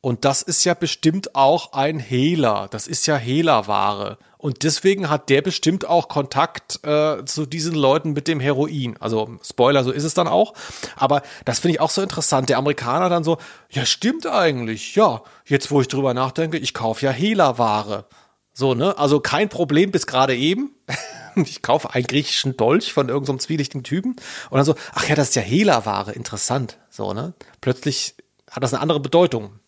[0.00, 2.66] Und das ist ja bestimmt auch ein Hehler.
[2.70, 4.18] Das ist ja Hehlerware.
[4.42, 8.96] Und deswegen hat der bestimmt auch Kontakt äh, zu diesen Leuten mit dem Heroin.
[8.98, 10.54] Also Spoiler, so ist es dann auch.
[10.96, 12.48] Aber das finde ich auch so interessant.
[12.48, 13.38] Der Amerikaner dann so,
[13.70, 15.22] ja stimmt eigentlich, ja.
[15.46, 18.06] Jetzt wo ich drüber nachdenke, ich kaufe ja Hehlerware.
[18.52, 18.98] So, ne?
[18.98, 20.74] Also kein Problem bis gerade eben.
[21.36, 24.16] ich kaufe einen griechischen Dolch von irgendeinem so zwielichtigen Typen.
[24.50, 26.10] Und dann so, ach ja, das ist ja Hehlerware.
[26.14, 26.78] Interessant.
[26.90, 27.34] So, ne?
[27.60, 28.16] Plötzlich
[28.50, 29.60] hat das eine andere Bedeutung.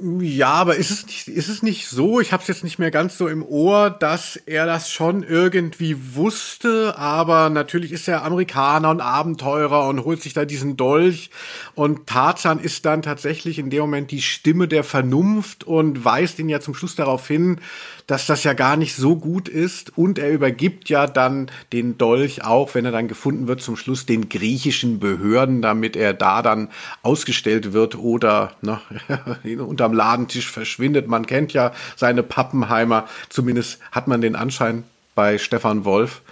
[0.00, 2.90] Ja, aber ist es nicht, ist es nicht so, ich habe es jetzt nicht mehr
[2.90, 8.90] ganz so im Ohr, dass er das schon irgendwie wusste, aber natürlich ist er Amerikaner
[8.90, 11.30] und Abenteurer und holt sich da diesen Dolch.
[11.74, 16.48] Und Tarzan ist dann tatsächlich in dem Moment die Stimme der Vernunft und weist ihn
[16.48, 17.60] ja zum Schluss darauf hin,
[18.08, 22.42] dass das ja gar nicht so gut ist und er übergibt ja dann den Dolch
[22.42, 26.70] auch, wenn er dann gefunden wird, zum Schluss den griechischen Behörden, damit er da dann
[27.02, 28.80] ausgestellt wird oder ne,
[29.60, 31.06] unterm Ladentisch verschwindet.
[31.06, 34.84] Man kennt ja seine Pappenheimer, zumindest hat man den Anschein
[35.14, 36.22] bei Stefan Wolf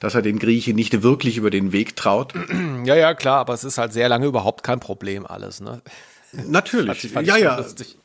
[0.00, 2.32] dass er den Griechen nicht wirklich über den Weg traut.
[2.84, 5.82] Ja, ja, klar, aber es ist halt sehr lange überhaupt kein Problem alles, ne?
[6.32, 7.02] Natürlich.
[7.02, 7.58] Fand, fand ja, ja.
[7.58, 7.98] Lustig.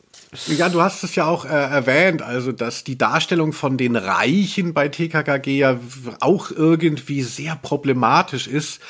[0.47, 4.73] Ja, du hast es ja auch äh, erwähnt, also dass die Darstellung von den Reichen
[4.73, 5.79] bei TKKG ja
[6.19, 8.81] auch irgendwie sehr problematisch ist,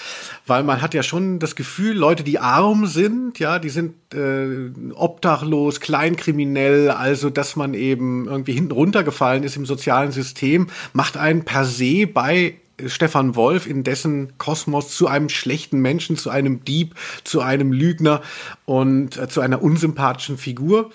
[0.47, 4.71] weil man hat ja schon das Gefühl, Leute, die arm sind, ja, die sind äh,
[4.93, 11.45] obdachlos, kleinkriminell, also dass man eben irgendwie hinten runtergefallen ist im sozialen System, macht einen
[11.45, 16.95] per se bei Stefan Wolf in dessen Kosmos zu einem schlechten Menschen, zu einem Dieb,
[17.23, 18.21] zu einem Lügner
[18.65, 20.91] und äh, zu einer unsympathischen Figur.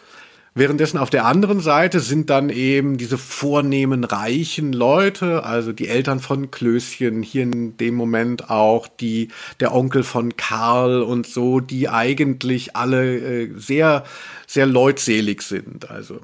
[0.55, 6.19] Währenddessen auf der anderen Seite sind dann eben diese vornehmen reichen Leute, also die Eltern
[6.19, 9.29] von Klößchen, hier in dem Moment auch die,
[9.61, 14.05] der Onkel von Karl und so, die eigentlich alle äh, sehr,
[14.47, 15.91] sehr leutselig sind.
[15.91, 16.21] Also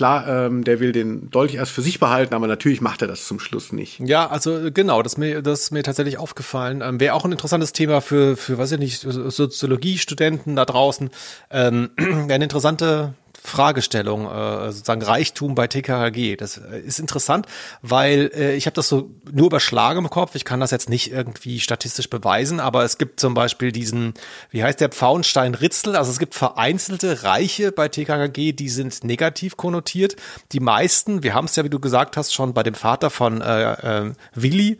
[0.00, 3.26] Klar, ähm, der will den Dolch erst für sich behalten, aber natürlich macht er das
[3.26, 4.00] zum Schluss nicht.
[4.00, 6.80] Ja, also genau, das mir, das ist mir tatsächlich aufgefallen.
[6.80, 11.10] Ähm, Wäre auch ein interessantes Thema für, für, weiß ich nicht, Soziologiestudenten da draußen.
[11.50, 16.36] Ähm, eine interessante Fragestellung, äh, sozusagen Reichtum bei TKHG.
[16.36, 17.46] Das äh, ist interessant,
[17.82, 20.34] weil äh, ich habe das so nur überschlagen im Kopf.
[20.34, 24.14] Ich kann das jetzt nicht irgendwie statistisch beweisen, aber es gibt zum Beispiel diesen,
[24.50, 25.96] wie heißt der Pfauenstein-Ritzel?
[25.96, 30.16] Also es gibt vereinzelte Reiche bei TKHG, die sind negativ konnotiert.
[30.52, 33.40] Die meisten, wir haben es ja, wie du gesagt hast, schon bei dem Vater von
[33.40, 34.78] äh, äh, Willi,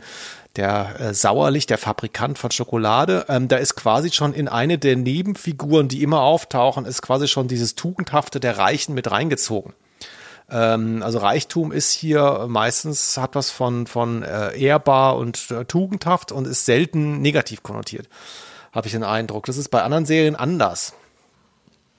[0.56, 3.26] der äh, Sauerlich, der Fabrikant von Schokolade.
[3.28, 7.48] Ähm, da ist quasi schon in eine der Nebenfiguren, die immer auftauchen, ist quasi schon
[7.48, 9.74] dieses Tugendhafte der Reichen mit reingezogen.
[10.50, 16.32] Ähm, also Reichtum ist hier meistens, hat was von, von äh, ehrbar und äh, tugendhaft
[16.32, 18.08] und ist selten negativ konnotiert.
[18.72, 19.46] Habe ich den Eindruck.
[19.46, 20.94] Das ist bei anderen Serien anders.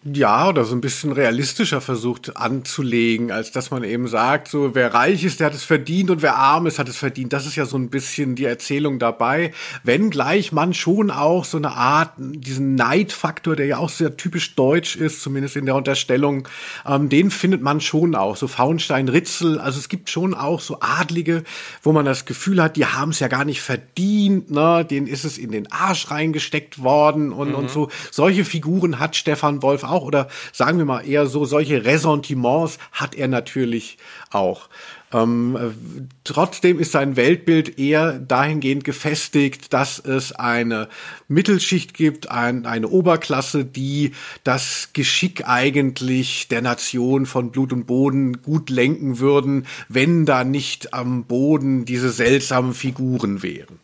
[0.04, 4.96] Ja, oder so ein bisschen realistischer versucht anzulegen, als dass man eben sagt, so wer
[4.96, 7.34] reich ist, der hat es verdient und wer arm ist, hat es verdient.
[7.34, 9.52] Das ist ja so ein bisschen die Erzählung dabei.
[9.84, 14.96] Wenngleich man schon auch so eine Art, diesen Neidfaktor, der ja auch sehr typisch deutsch
[14.96, 16.48] ist, zumindest in der Unterstellung,
[16.84, 18.38] ähm, den findet man schon auch.
[18.38, 21.44] So Faunstein, Ritzel, also es gibt schon auch so Adlige,
[21.84, 24.84] wo man das Gefühl hat, die haben es ja gar nicht verdient, ne?
[24.84, 27.56] denen ist es in den Arsch reingesteckt worden und, mhm.
[27.56, 27.92] und so.
[28.10, 33.16] Solche Figuren hat Stefan Wolf auch oder sagen wir mal eher so, solche Ressentiments hat
[33.16, 33.98] er natürlich
[34.32, 34.70] auch.
[35.14, 40.88] Ähm, äh, trotzdem ist sein Weltbild eher dahingehend gefestigt, dass es eine
[41.28, 44.14] Mittelschicht gibt, ein, eine Oberklasse, die
[44.44, 50.94] das Geschick eigentlich der Nation von Blut und Boden gut lenken würden, wenn da nicht
[50.94, 53.80] am Boden diese seltsamen Figuren wären.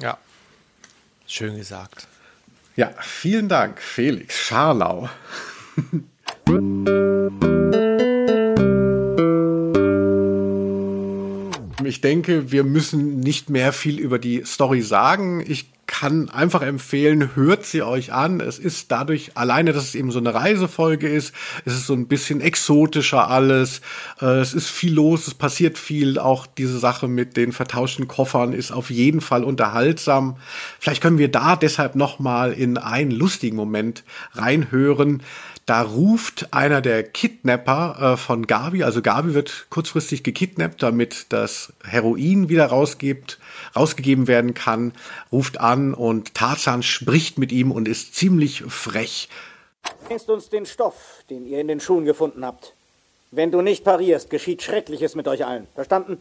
[0.00, 0.18] Ja,
[1.26, 2.08] schön gesagt.
[2.76, 5.08] Ja, vielen Dank, Felix Scharlau.
[11.84, 15.42] ich denke, wir müssen nicht mehr viel über die Story sagen.
[15.46, 18.40] Ich kann einfach empfehlen, hört sie euch an.
[18.40, 21.34] Es ist dadurch alleine, dass es eben so eine Reisefolge ist,
[21.64, 23.80] es ist so ein bisschen exotischer alles.
[24.20, 26.18] Äh, es ist viel los, es passiert viel.
[26.18, 30.36] Auch diese Sache mit den vertauschten Koffern ist auf jeden Fall unterhaltsam.
[30.78, 35.22] Vielleicht können wir da deshalb noch mal in einen lustigen Moment reinhören.
[35.66, 41.72] Da ruft einer der Kidnapper äh, von Gabi, also Gabi wird kurzfristig gekidnappt, damit das
[41.82, 43.40] Heroin wieder rausgibt,
[43.74, 44.92] rausgegeben werden kann,
[45.32, 49.28] ruft an und Tarzan spricht mit ihm und ist ziemlich frech.
[50.06, 52.74] Bringst uns den Stoff, den ihr in den Schuhen gefunden habt.
[53.32, 55.66] Wenn du nicht parierst, geschieht Schreckliches mit euch allen.
[55.74, 56.18] Verstanden?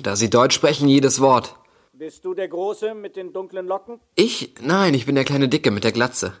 [0.00, 1.54] Da Sie Deutsch sprechen, jedes Wort.
[1.92, 4.00] Bist du der Große mit den dunklen Locken?
[4.16, 4.54] Ich?
[4.60, 6.34] Nein, ich bin der kleine Dicke mit der Glatze.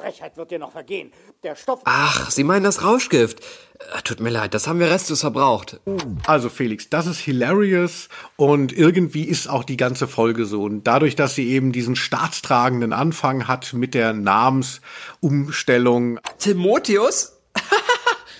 [0.00, 1.12] Frechheit wird dir noch vergehen.
[1.42, 1.82] Der Stoff.
[1.84, 3.40] Ach, Sie meinen das Rauschgift.
[3.40, 5.78] Äh, tut mir leid, das haben wir restlos verbraucht.
[6.26, 10.62] Also Felix, das ist hilarious und irgendwie ist auch die ganze Folge so.
[10.62, 16.20] Und dadurch, dass sie eben diesen staatstragenden Anfang hat mit der Namensumstellung.
[16.38, 17.36] Timotheus?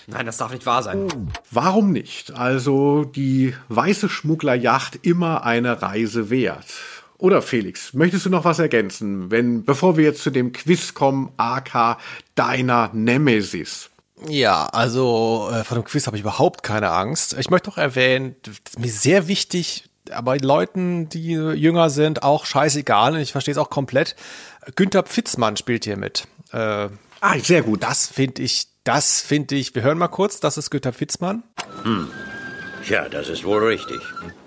[0.07, 1.29] Nein, das darf nicht wahr sein.
[1.51, 2.31] Warum nicht?
[2.31, 6.65] Also die weiße Schmugglerjacht immer eine Reise wert.
[7.21, 11.31] Oder Felix, möchtest du noch was ergänzen, wenn, bevor wir jetzt zu dem Quiz kommen,
[11.37, 11.97] AK
[12.33, 13.91] deiner Nemesis?
[14.27, 17.35] Ja, also äh, von dem Quiz habe ich überhaupt keine Angst.
[17.37, 18.35] Ich möchte noch erwähnen,
[18.79, 23.69] mir sehr wichtig, aber Leuten, die jünger sind, auch scheißegal, und ich verstehe es auch
[23.69, 24.15] komplett.
[24.75, 26.27] Günther Pfitzmann spielt hier mit.
[26.51, 27.83] Äh, ah, sehr gut.
[27.83, 31.43] Das finde ich, das finde ich, wir hören mal kurz, das ist Günther Pfitzmann.
[31.83, 32.07] Hm.
[32.89, 34.01] Ja, das ist wohl richtig.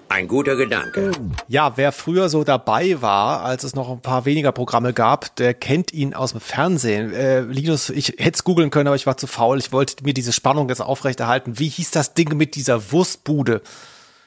[0.08, 1.12] Ein guter Gedanke.
[1.48, 5.54] Ja, wer früher so dabei war, als es noch ein paar weniger Programme gab, der
[5.54, 7.12] kennt ihn aus dem Fernsehen.
[7.12, 9.58] Äh, Linus, ich hätte es googeln können, aber ich war zu faul.
[9.58, 11.58] Ich wollte mir diese Spannung jetzt aufrechterhalten.
[11.58, 13.62] Wie hieß das Ding mit dieser Wurstbude?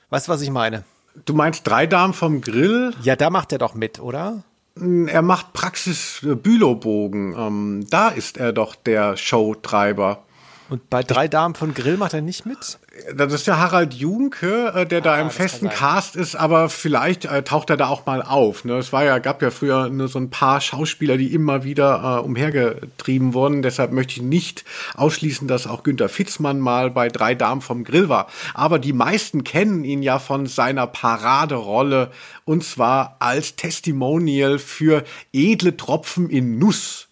[0.10, 0.84] Weißt du, was ich meine?
[1.26, 2.94] Du meinst drei Damen vom Grill?
[3.04, 4.44] Ja, da macht er doch mit, oder?
[4.80, 7.36] Er macht Praxis äh, Bülowbogen.
[7.38, 10.24] Ähm, da ist er doch der Showtreiber.
[10.70, 12.78] Und bei drei Damen von Grill macht er nicht mit?
[13.16, 17.26] Das ist der Harald Junke, äh, der ah, da im festen Cast ist, aber vielleicht
[17.26, 18.66] äh, taucht er da auch mal auf.
[18.66, 18.74] Ne?
[18.74, 22.26] Es war ja, gab ja früher nur so ein paar Schauspieler, die immer wieder äh,
[22.26, 23.62] umhergetrieben wurden.
[23.62, 24.66] Deshalb möchte ich nicht
[24.96, 28.28] ausschließen, dass auch Günter Fitzmann mal bei drei Damen vom Grill war.
[28.54, 32.12] Aber die meisten kennen ihn ja von seiner Paraderolle
[32.46, 37.07] und zwar als Testimonial für edle Tropfen in Nuss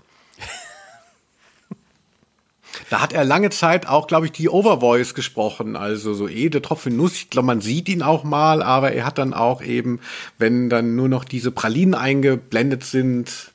[2.95, 6.61] da hat er lange Zeit auch, glaube ich, die Overvoice gesprochen, also so eh der
[6.61, 7.15] Tropfen Nuss.
[7.15, 9.99] Ich glaube, man sieht ihn auch mal, aber er hat dann auch eben,
[10.37, 13.51] wenn dann nur noch diese Pralinen eingeblendet sind,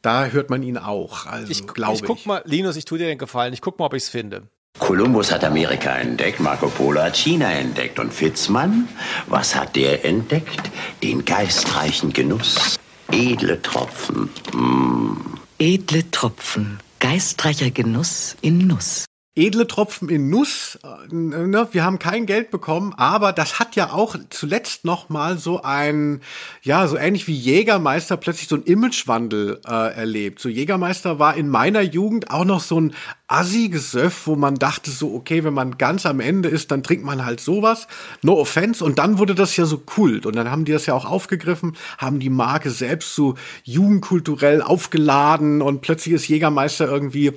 [0.00, 1.26] da hört man ihn auch.
[1.26, 2.00] Also, ich, glaube ich.
[2.00, 3.52] Ich guck mal, Linus, ich tue dir den Gefallen.
[3.52, 4.44] Ich guck mal, ob ich es finde.
[4.78, 8.88] Kolumbus hat Amerika entdeckt, Marco Polo hat China entdeckt und Fitzmann,
[9.26, 10.62] was hat der entdeckt?
[11.02, 12.78] Den geistreichen Genuss.
[13.12, 14.30] Edle Tropfen.
[14.54, 15.36] Mm.
[15.58, 19.04] Edle Tropfen geistreicher Genuss in Nuss.
[19.38, 20.78] Edle Tropfen in Nuss.
[20.82, 25.38] Äh, ne, wir haben kein Geld bekommen, aber das hat ja auch zuletzt noch mal
[25.38, 26.20] so ein,
[26.62, 30.40] ja, so ähnlich wie Jägermeister plötzlich so ein Imagewandel äh, erlebt.
[30.40, 32.94] So Jägermeister war in meiner Jugend auch noch so ein
[33.28, 37.24] Assi-Gesöff, wo man dachte so, okay, wenn man ganz am Ende ist, dann trinkt man
[37.24, 37.86] halt sowas.
[38.22, 38.82] No offense.
[38.82, 40.24] Und dann wurde das ja so Kult.
[40.24, 43.34] Und dann haben die das ja auch aufgegriffen, haben die Marke selbst so
[43.64, 47.34] jugendkulturell aufgeladen und plötzlich ist Jägermeister irgendwie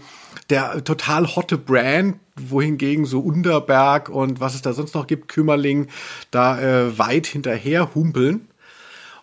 [0.52, 5.88] der total hotte Brand, wohingegen so Unterberg und was es da sonst noch gibt, Kümmerling,
[6.30, 8.48] da äh, weit hinterher humpeln.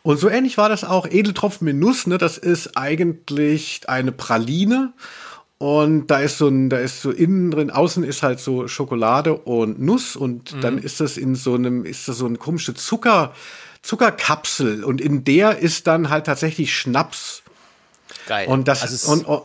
[0.02, 2.18] Und so ähnlich war das auch Edeltropfen mit Nuss, ne?
[2.18, 4.92] Das ist eigentlich eine Praline.
[5.58, 9.34] Und da ist so ein, da ist so innen drin, außen ist halt so Schokolade
[9.34, 10.60] und Nuss und mhm.
[10.60, 13.34] dann ist das in so einem, ist das so eine komische Zucker,
[13.82, 17.42] Zuckerkapsel und in der ist dann halt tatsächlich Schnaps.
[18.28, 18.46] Geil.
[18.46, 19.42] Und das also und, und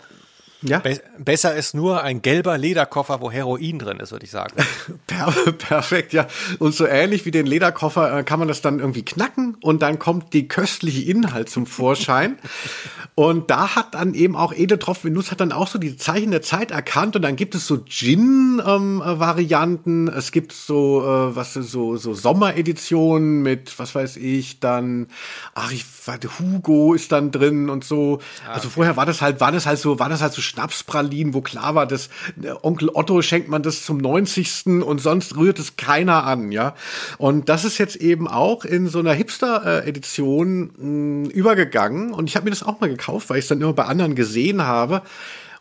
[0.63, 0.79] ja?
[0.79, 4.55] Be besser ist nur ein gelber Lederkoffer, wo Heroin drin ist, würde ich sagen.
[5.07, 6.27] Per perfekt, ja.
[6.59, 9.99] Und so ähnlich wie den Lederkoffer äh, kann man das dann irgendwie knacken und dann
[9.99, 12.37] kommt die köstliche Inhalt zum Vorschein.
[13.15, 16.41] und da hat dann eben auch Edeltropfen Nuss hat dann auch so die Zeichen der
[16.41, 20.07] Zeit erkannt und dann gibt es so Gin-Varianten.
[20.07, 25.07] Ähm, es gibt so, äh, was so, so Sommereditionen mit, was weiß ich, dann,
[25.53, 28.19] ach, ich warte, Hugo ist dann drin und so.
[28.47, 31.33] Ah, also vorher war das halt, war das halt so, war das halt so Schnapspralinen,
[31.33, 32.09] wo klar war, dass
[32.41, 34.83] äh, Onkel Otto schenkt man das zum 90.
[34.83, 36.75] und sonst rührt es keiner an, ja.
[37.17, 42.51] Und das ist jetzt eben auch in so einer Hipster-Edition übergegangen und ich habe mir
[42.51, 45.01] das auch mal gekauft, weil ich es dann immer bei anderen gesehen habe.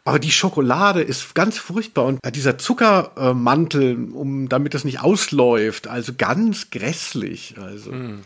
[0.04, 6.12] Aber die Schokolade ist ganz furchtbar und dieser Zuckermantel, um damit das nicht ausläuft, also
[6.16, 7.54] ganz grässlich.
[7.60, 7.92] Also.
[7.92, 8.22] Mm.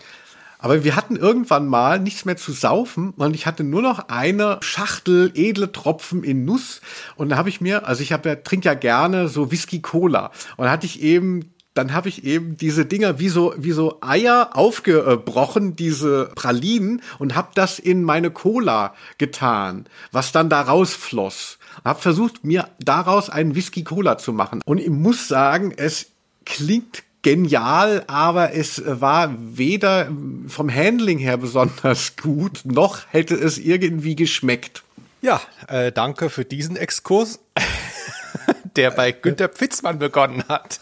[0.58, 4.58] Aber wir hatten irgendwann mal nichts mehr zu saufen und ich hatte nur noch eine
[4.60, 6.80] Schachtel edle Tropfen in Nuss.
[7.16, 10.30] Und da habe ich mir, also ich habe ja trinke ja gerne so Whisky Cola.
[10.56, 13.98] Und da hatte ich eben dann habe ich eben diese Dinger wie so wie so
[14.00, 21.58] Eier aufgebrochen, diese Pralinen und habe das in meine Cola getan, was dann da rausfloss.
[21.84, 24.62] Habe versucht mir daraus einen Whisky Cola zu machen.
[24.64, 26.06] Und ich muss sagen, es
[26.46, 30.08] klingt genial, aber es war weder
[30.46, 34.84] vom Handling her besonders gut, noch hätte es irgendwie geschmeckt.
[35.22, 37.40] Ja, äh, danke für diesen Exkurs,
[38.76, 40.78] der bei Günter Pfitzmann begonnen hat.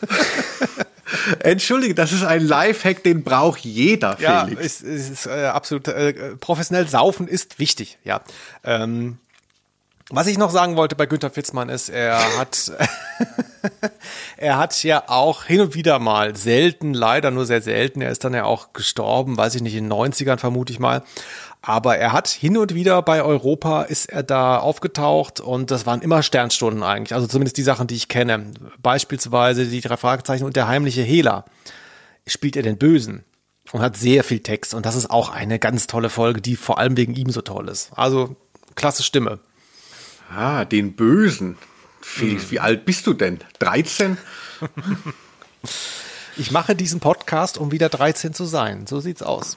[1.39, 4.23] Entschuldige, das ist ein Lifehack, den braucht jeder, Felix.
[4.23, 8.21] Ja, es, es ist äh, absolut äh, professionell saufen ist wichtig, ja.
[8.65, 9.17] Ähm,
[10.11, 12.73] was ich noch sagen wollte bei Günter Fitzmann ist, er hat,
[14.37, 18.25] er hat ja auch hin und wieder mal selten, leider nur sehr selten, er ist
[18.25, 21.03] dann ja auch gestorben, weiß ich nicht, in den 90ern vermute ich mal.
[21.67, 26.03] Aber er hat hin und wieder bei Europa ist er da aufgetaucht und das waren
[26.03, 27.15] immer Sternstunden eigentlich.
[27.15, 28.53] Also zumindest die Sachen, die ich kenne.
[28.83, 31.47] Beispielsweise die drei Fragezeichen und der heimliche Hehler.
[32.27, 33.25] Spielt er den Bösen
[33.73, 36.79] und hat sehr viel Text und das ist auch eine ganz tolle Folge, die vor
[36.79, 37.93] allem wegen ihm so toll ist.
[37.97, 38.37] Also
[38.75, 39.41] klasse Stimme.
[40.37, 41.57] Ah, den Bösen.
[42.01, 42.51] Felix, hm.
[42.51, 43.39] wie alt bist du denn?
[43.61, 44.19] 13?
[46.37, 48.87] ich mache diesen Podcast, um wieder 13 zu sein.
[48.87, 49.57] So sieht's aus.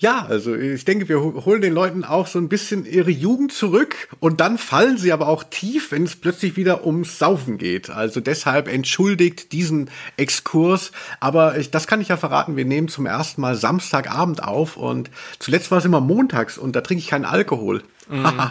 [0.00, 4.08] Ja, also ich denke, wir holen den Leuten auch so ein bisschen ihre Jugend zurück
[4.18, 7.88] und dann fallen sie aber auch tief, wenn es plötzlich wieder ums Saufen geht.
[7.88, 10.90] Also deshalb entschuldigt diesen Exkurs.
[11.20, 15.08] Aber ich, das kann ich ja verraten, wir nehmen zum ersten Mal Samstagabend auf und
[15.38, 17.84] zuletzt war es immer montags und da trinke ich keinen Alkohol.
[18.10, 18.50] Mhm.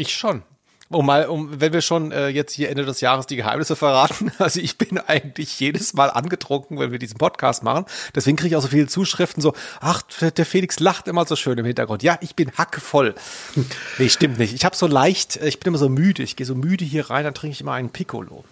[0.00, 0.42] Ich schon.
[0.88, 4.32] Um mal, um, wenn wir schon äh, jetzt hier Ende des Jahres die Geheimnisse verraten.
[4.38, 7.84] Also ich bin eigentlich jedes Mal angetrunken, wenn wir diesen Podcast machen.
[8.14, 11.58] Deswegen kriege ich auch so viele Zuschriften so, ach, der Felix lacht immer so schön
[11.58, 12.02] im Hintergrund.
[12.02, 13.14] Ja, ich bin hackevoll.
[13.98, 14.54] nee, stimmt nicht.
[14.54, 16.22] Ich habe so leicht, ich bin immer so müde.
[16.22, 18.44] Ich gehe so müde hier rein, dann trinke ich immer einen Piccolo.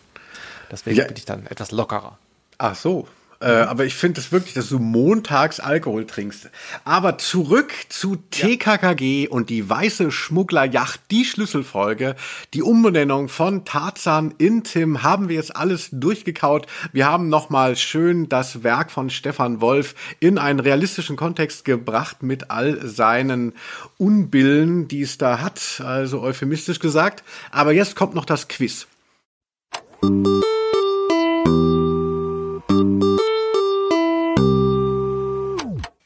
[0.71, 1.07] Deswegen ja.
[1.07, 2.19] bin ich dann etwas lockerer.
[2.59, 3.09] Ach so,
[3.41, 6.51] äh, aber ich finde es wirklich, dass du montags Alkohol trinkst.
[6.85, 9.31] Aber zurück zu TKKG ja.
[9.31, 12.17] und die weiße Schmugglerjacht, die Schlüsselfolge,
[12.53, 16.67] die Umbenennung von Tarzan in Tim haben wir jetzt alles durchgekaut.
[16.93, 22.51] Wir haben nochmal schön das Werk von Stefan Wolf in einen realistischen Kontext gebracht mit
[22.51, 23.53] all seinen
[23.99, 27.23] Unbillen, die es da hat, also euphemistisch gesagt.
[27.53, 28.89] Aber jetzt kommt noch das Quiz.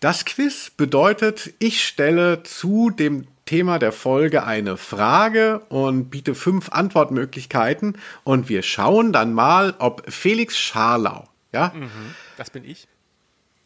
[0.02, 6.70] Das Quiz bedeutet, ich stelle zu dem Thema der Folge eine Frage und biete fünf
[6.70, 12.88] Antwortmöglichkeiten und wir schauen dann mal, ob Felix Scharlau, ja, mhm, das bin ich,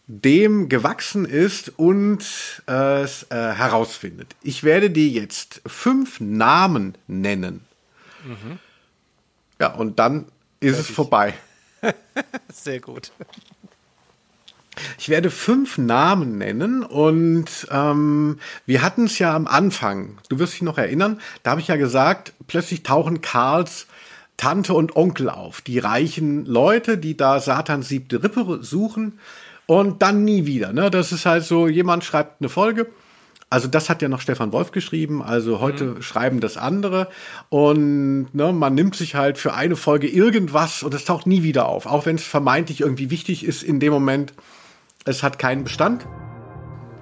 [0.09, 2.21] dem gewachsen ist und
[2.67, 4.37] es äh, herausfindet.
[4.43, 7.65] Ich werde dir jetzt fünf Namen nennen.
[8.27, 8.59] Mhm.
[9.59, 10.27] Ja, und dann
[10.61, 11.33] ist es vorbei.
[12.53, 13.11] Sehr gut.
[14.99, 20.55] Ich werde fünf Namen nennen und ähm, wir hatten es ja am Anfang, du wirst
[20.55, 23.87] dich noch erinnern, da habe ich ja gesagt, plötzlich tauchen Karls
[24.37, 29.19] Tante und Onkel auf, die reichen Leute, die da Satans siebte Rippe suchen
[29.67, 30.73] und dann nie wieder.
[30.73, 30.91] Ne?
[30.91, 32.87] Das ist halt so, jemand schreibt eine Folge.
[33.49, 36.03] Also das hat ja noch Stefan Wolf geschrieben, also heute mhm.
[36.03, 37.07] schreiben das andere
[37.49, 41.67] und ne, man nimmt sich halt für eine Folge irgendwas und es taucht nie wieder
[41.67, 44.33] auf, auch wenn es vermeintlich irgendwie wichtig ist in dem Moment.
[45.07, 46.07] Es hat keinen Bestand.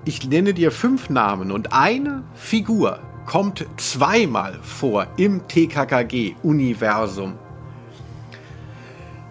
[0.05, 7.39] Ich nenne dir fünf Namen und eine Figur kommt zweimal vor im TKKG-Universum.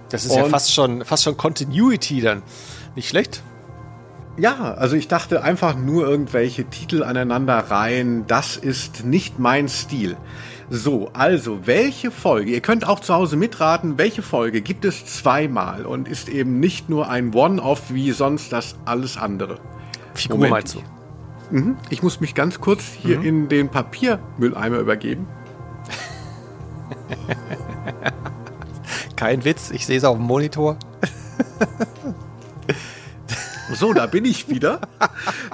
[0.10, 2.42] Das ist und ja fast schon, fast schon Continuity dann.
[2.96, 3.44] Nicht schlecht.
[4.38, 8.26] Ja, also ich dachte einfach nur irgendwelche Titel aneinander rein.
[8.26, 10.18] Das ist nicht mein Stil.
[10.76, 15.86] So, also, welche Folge, ihr könnt auch zu Hause mitraten, welche Folge gibt es zweimal
[15.86, 19.60] und ist eben nicht nur ein One-Off wie sonst das alles andere.
[20.16, 20.52] Figur Moment.
[20.52, 20.80] meinst du?
[21.52, 21.78] Mhm.
[21.92, 23.26] Ich muss mich ganz kurz hier mhm.
[23.26, 25.28] in den Papiermülleimer übergeben.
[29.16, 30.78] Kein Witz, ich sehe es auf dem Monitor.
[33.76, 34.82] So, da bin ich wieder.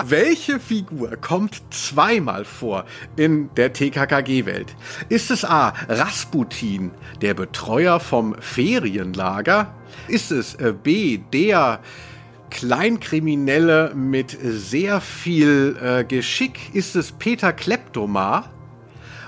[0.03, 4.76] Welche Figur kommt zweimal vor in der TKKG-Welt?
[5.07, 5.74] Ist es A.
[5.88, 6.91] Rasputin,
[7.22, 9.74] der Betreuer vom Ferienlager?
[10.09, 11.20] Ist es äh, B.
[11.32, 11.80] der
[12.49, 16.76] Kleinkriminelle mit sehr viel äh, Geschick?
[16.76, 18.49] Ist es Peter Kleptomar?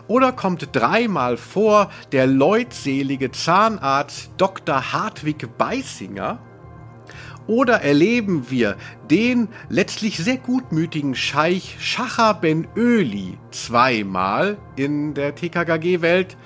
[0.07, 4.91] Oder kommt dreimal vor der leutselige Zahnarzt Dr.
[4.91, 6.39] Hartwig Beißinger?
[7.47, 8.77] Oder erleben wir
[9.09, 16.37] den letztlich sehr gutmütigen Scheich Schacher Ben Öli zweimal in der TKKG-Welt?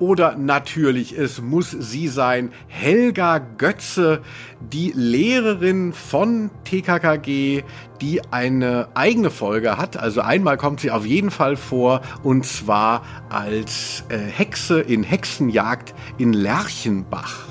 [0.00, 4.22] Oder natürlich, es muss sie sein, Helga Götze,
[4.60, 7.62] die Lehrerin von TKKG,
[8.00, 9.96] die eine eigene Folge hat.
[9.96, 15.94] Also einmal kommt sie auf jeden Fall vor und zwar als äh, Hexe in Hexenjagd
[16.18, 17.43] in Lerchenbach.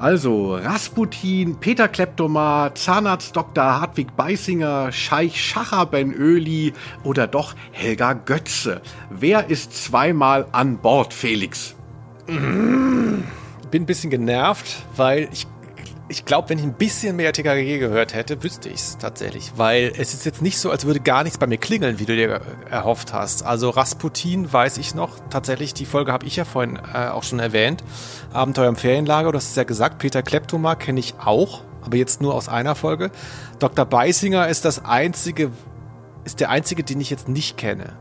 [0.00, 3.80] Also Rasputin, Peter Kleptomar, Zahnarzt Dr.
[3.80, 6.72] Hartwig Beißinger, Scheich Schacher Ben Öli
[7.02, 8.80] oder doch Helga Götze.
[9.10, 11.74] Wer ist zweimal an Bord, Felix?
[12.26, 13.24] Bin
[13.72, 15.48] ein bisschen genervt, weil ich
[16.10, 19.52] ich glaube, wenn ich ein bisschen mehr TKG gehört hätte, wüsste ich es tatsächlich.
[19.56, 22.16] Weil es ist jetzt nicht so, als würde gar nichts bei mir klingeln, wie du
[22.16, 22.40] dir
[22.70, 23.44] erhofft hast.
[23.44, 25.18] Also Rasputin weiß ich noch.
[25.28, 27.84] Tatsächlich, die Folge habe ich ja vorhin äh, auch schon erwähnt.
[28.32, 29.98] Abenteuer im Ferienlager, du hast es ja gesagt.
[29.98, 33.10] Peter Kleptomar kenne ich auch, aber jetzt nur aus einer Folge.
[33.58, 33.84] Dr.
[33.84, 35.50] Beisinger ist das einzige,
[36.24, 37.98] ist der einzige, den ich jetzt nicht kenne.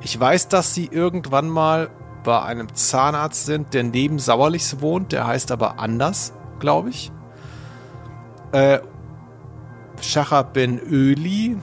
[0.00, 1.90] Ich weiß, dass sie irgendwann mal
[2.22, 5.10] bei einem Zahnarzt sind, der neben Sauerlichs wohnt.
[5.10, 7.10] Der heißt aber anders, glaube ich.
[8.52, 8.80] Äh,
[10.00, 11.56] Schacher Ben Öli,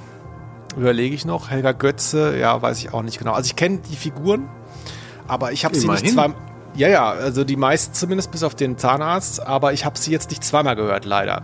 [0.75, 1.49] überlege ich noch.
[1.49, 3.33] Helga Götze, ja, weiß ich auch nicht genau.
[3.33, 4.49] Also ich kenne die Figuren,
[5.27, 6.37] aber ich habe sie nicht zweimal.
[6.75, 10.29] Ja, ja, also die meisten zumindest bis auf den Zahnarzt, aber ich habe sie jetzt
[10.29, 11.43] nicht zweimal gehört, leider.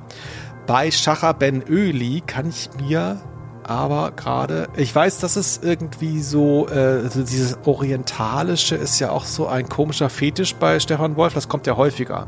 [0.68, 3.20] Bei Schacher Ben Öli kann ich mir
[3.64, 9.26] aber gerade, ich weiß, dass es irgendwie so, äh, also dieses Orientalische ist ja auch
[9.26, 12.28] so ein komischer Fetisch bei Stefan Wolf, das kommt ja häufiger.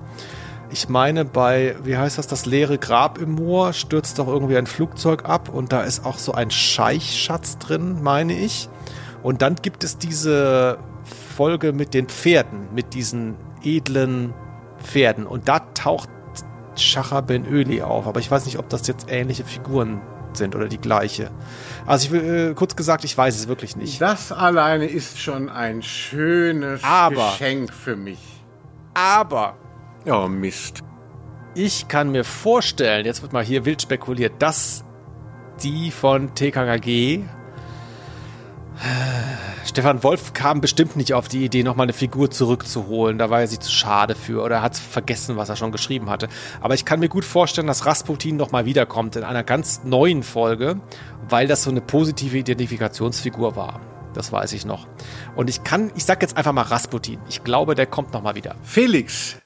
[0.69, 4.67] Ich meine, bei, wie heißt das, das leere Grab im Moor stürzt doch irgendwie ein
[4.67, 8.69] Flugzeug ab und da ist auch so ein Scheichschatz drin, meine ich.
[9.23, 10.77] Und dann gibt es diese
[11.35, 14.33] Folge mit den Pferden, mit diesen edlen
[14.83, 15.25] Pferden.
[15.25, 16.09] Und da taucht
[16.75, 18.05] Schacher Ben Öli auf.
[18.07, 20.01] Aber ich weiß nicht, ob das jetzt ähnliche Figuren
[20.33, 21.31] sind oder die gleiche.
[21.85, 23.99] Also ich will äh, kurz gesagt, ich weiß es wirklich nicht.
[24.01, 28.19] Das alleine ist schon ein schönes aber, Geschenk für mich.
[28.93, 29.55] Aber
[30.07, 30.83] Oh, Mist.
[31.53, 34.85] Ich kann mir vorstellen, jetzt wird mal hier wild spekuliert, dass
[35.61, 37.23] die von TKKG
[39.65, 43.17] Stefan Wolf kam bestimmt nicht auf die Idee, nochmal eine Figur zurückzuholen.
[43.17, 46.29] Da war er sich zu schade für oder hat vergessen, was er schon geschrieben hatte.
[46.61, 50.79] Aber ich kann mir gut vorstellen, dass Rasputin nochmal wiederkommt in einer ganz neuen Folge,
[51.27, 53.81] weil das so eine positive Identifikationsfigur war.
[54.13, 54.87] Das weiß ich noch.
[55.35, 57.19] Und ich kann, ich sag jetzt einfach mal Rasputin.
[57.29, 58.55] Ich glaube, der kommt nochmal wieder.
[58.63, 59.37] Felix,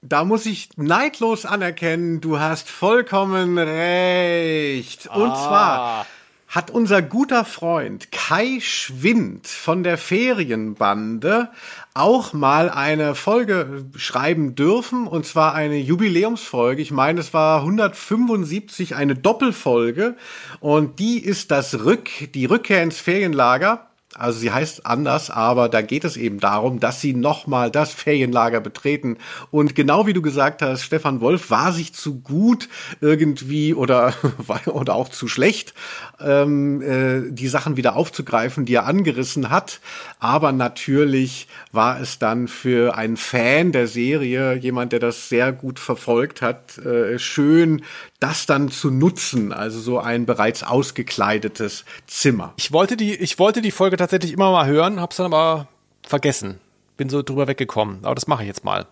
[0.00, 5.08] da muss ich neidlos anerkennen, du hast vollkommen recht.
[5.08, 5.34] Und ah.
[5.34, 6.06] zwar
[6.48, 11.50] hat unser guter Freund Kai Schwind von der Ferienbande
[11.92, 16.80] auch mal eine Folge schreiben dürfen, und zwar eine Jubiläumsfolge.
[16.80, 20.16] Ich meine, es war 175, eine Doppelfolge,
[20.60, 23.87] und die ist das Rück, die Rückkehr ins Ferienlager.
[24.14, 28.60] Also sie heißt anders, aber da geht es eben darum, dass sie nochmal das Ferienlager
[28.60, 29.18] betreten.
[29.50, 32.70] Und genau wie du gesagt hast, Stefan Wolf war sich zu gut
[33.02, 34.14] irgendwie oder,
[34.66, 35.74] oder auch zu schlecht,
[36.20, 39.80] ähm, äh, die Sachen wieder aufzugreifen, die er angerissen hat.
[40.20, 45.78] Aber natürlich war es dann für einen Fan der Serie, jemand, der das sehr gut
[45.78, 47.82] verfolgt hat, äh, schön,
[48.20, 52.54] das dann zu nutzen, also so ein bereits ausgekleidetes Zimmer.
[52.56, 55.68] Ich wollte die, ich wollte die Folge tatsächlich immer mal hören, hab's dann aber
[56.02, 56.60] vergessen.
[56.96, 58.00] Bin so drüber weggekommen.
[58.02, 58.86] Aber das mache ich jetzt mal.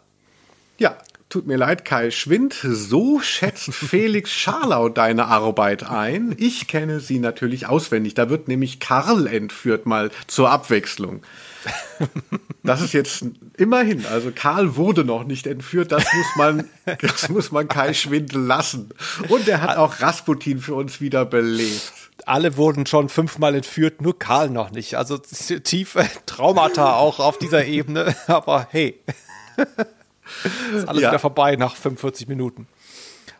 [0.79, 0.97] Ja,
[1.29, 2.55] tut mir leid, Kai Schwind.
[2.55, 6.35] So schätzt Felix Scharlau deine Arbeit ein.
[6.39, 8.15] Ich kenne sie natürlich auswendig.
[8.15, 11.23] Da wird nämlich Karl entführt, mal zur Abwechslung.
[12.63, 13.25] Das ist jetzt
[13.57, 16.69] immerhin, also Karl wurde noch nicht entführt, das muss man,
[17.01, 18.91] das muss man Kai Schwind lassen.
[19.29, 21.93] Und er hat auch Rasputin für uns wieder belebt
[22.25, 24.97] alle wurden schon fünfmal entführt, nur Karl noch nicht.
[24.97, 28.17] Also tiefe Traumata auch auf dieser Ebene.
[28.27, 29.01] Aber hey,
[30.75, 31.11] ist alles ja.
[31.11, 32.67] wieder vorbei nach 45 Minuten.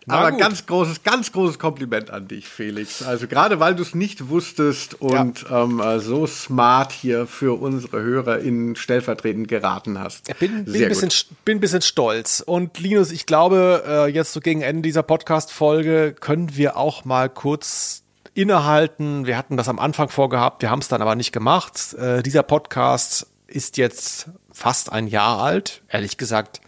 [0.09, 0.41] Na Aber gut.
[0.41, 3.03] ganz großes, ganz großes Kompliment an dich, Felix.
[3.03, 5.65] Also gerade weil du es nicht wusstest und ja.
[5.65, 10.29] ähm, äh, so smart hier für unsere HörerInnen stellvertretend geraten hast.
[10.29, 11.11] Ich bin, bin, ein bisschen,
[11.45, 12.41] bin ein bisschen stolz.
[12.41, 17.29] Und Linus, ich glaube, äh, jetzt so gegen Ende dieser Podcast-Folge können wir auch mal
[17.29, 19.27] kurz innehalten.
[19.27, 21.95] Wir hatten das am Anfang vorgehabt, wir haben es dann aber nicht gemacht.
[21.95, 25.83] Äh, dieser Podcast ist jetzt fast ein Jahr alt.
[25.89, 26.61] Ehrlich gesagt,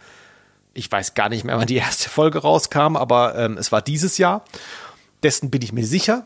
[0.79, 4.17] ich weiß gar nicht mehr, wann die erste Folge rauskam, aber ähm, es war dieses
[4.17, 4.43] Jahr.
[5.21, 6.25] Dessen bin ich mir sicher.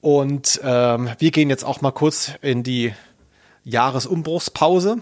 [0.00, 2.94] Und ähm, wir gehen jetzt auch mal kurz in die
[3.64, 4.98] Jahresumbruchspause.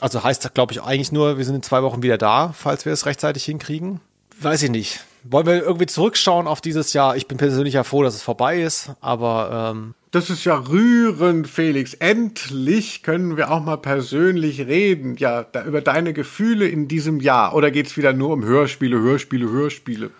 [0.00, 2.84] Also heißt das, glaube ich, eigentlich nur, wir sind in zwei Wochen wieder da, falls
[2.84, 4.00] wir es rechtzeitig hinkriegen.
[4.40, 7.16] Weiß ich nicht wollen wir irgendwie zurückschauen auf dieses Jahr?
[7.16, 11.48] Ich bin persönlich ja froh, dass es vorbei ist, aber ähm das ist ja rührend,
[11.48, 11.94] Felix.
[11.94, 15.16] Endlich können wir auch mal persönlich reden.
[15.16, 17.54] Ja, da, über deine Gefühle in diesem Jahr.
[17.54, 20.10] Oder geht's wieder nur um Hörspiele, Hörspiele, Hörspiele?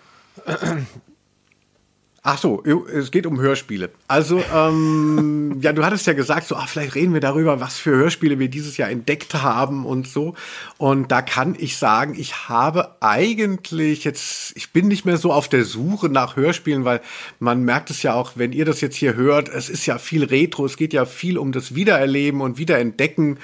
[2.25, 3.89] Ach so, es geht um Hörspiele.
[4.07, 7.89] Also, ähm, ja, du hattest ja gesagt, so, ach, vielleicht reden wir darüber, was für
[7.89, 10.33] Hörspiele wir dieses Jahr entdeckt haben und so.
[10.77, 15.49] Und da kann ich sagen, ich habe eigentlich jetzt, ich bin nicht mehr so auf
[15.49, 17.01] der Suche nach Hörspielen, weil
[17.39, 20.23] man merkt es ja auch, wenn ihr das jetzt hier hört, es ist ja viel
[20.23, 23.37] Retro, es geht ja viel um das Wiedererleben und Wiederentdecken.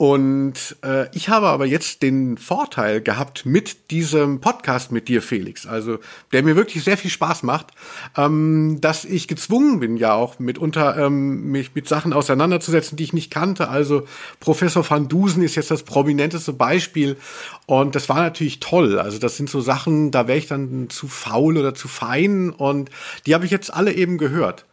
[0.00, 5.66] Und äh, ich habe aber jetzt den Vorteil gehabt mit diesem Podcast mit dir, Felix,
[5.66, 5.98] also
[6.32, 7.66] der mir wirklich sehr viel Spaß macht,
[8.16, 13.12] ähm, dass ich gezwungen bin, ja auch mitunter ähm, mich mit Sachen auseinanderzusetzen, die ich
[13.12, 13.68] nicht kannte.
[13.68, 14.06] Also
[14.40, 17.18] Professor van Dusen ist jetzt das prominenteste Beispiel
[17.66, 18.98] und das war natürlich toll.
[18.98, 22.88] Also das sind so Sachen, da wäre ich dann zu faul oder zu fein und
[23.26, 24.64] die habe ich jetzt alle eben gehört.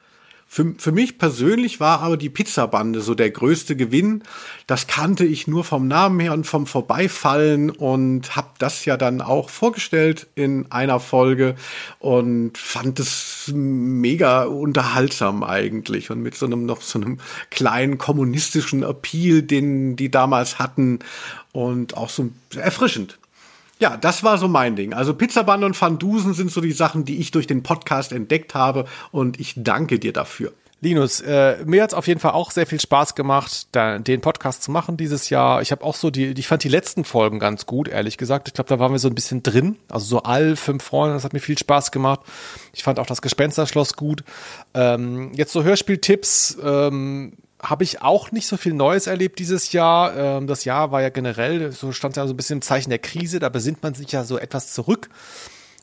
[0.50, 4.24] Für, für mich persönlich war aber die Pizzabande so der größte Gewinn.
[4.66, 9.22] Das kannte ich nur vom Namen her und vom Vorbeifallen und habe das ja dann
[9.22, 11.56] auch vorgestellt in einer Folge
[12.00, 17.20] und fand es mega unterhaltsam eigentlich und mit so einem noch so einem
[17.52, 21.00] kleinen kommunistischen Appeal, den die damals hatten
[21.52, 23.20] und auch so erfrischend.
[23.80, 24.94] Ja, das war so mein Ding.
[24.94, 28.56] Also Pizzaband und Van Dusen sind so die Sachen, die ich durch den Podcast entdeckt
[28.56, 30.52] habe und ich danke dir dafür.
[30.80, 34.62] Linus, äh, mir hat's auf jeden Fall auch sehr viel Spaß gemacht, da, den Podcast
[34.62, 35.64] zu machen dieses Jahr.
[35.64, 38.48] Ich habe auch so die, ich fand die letzten Folgen ganz gut, ehrlich gesagt.
[38.48, 39.78] Ich glaube, da waren wir so ein bisschen drin.
[39.90, 42.20] Also so all fünf Freunde, das hat mir viel Spaß gemacht.
[42.74, 44.24] Ich fand auch das Gespensterschloss gut.
[44.76, 46.60] Ähm, jetzt so Hörspieltipps.
[46.64, 50.16] Ähm, habe ich auch nicht so viel Neues erlebt dieses Jahr.
[50.16, 53.00] Ähm, das Jahr war ja generell, so stand ja so ein bisschen im Zeichen der
[53.00, 55.10] Krise, da besinnt man sich ja so etwas zurück.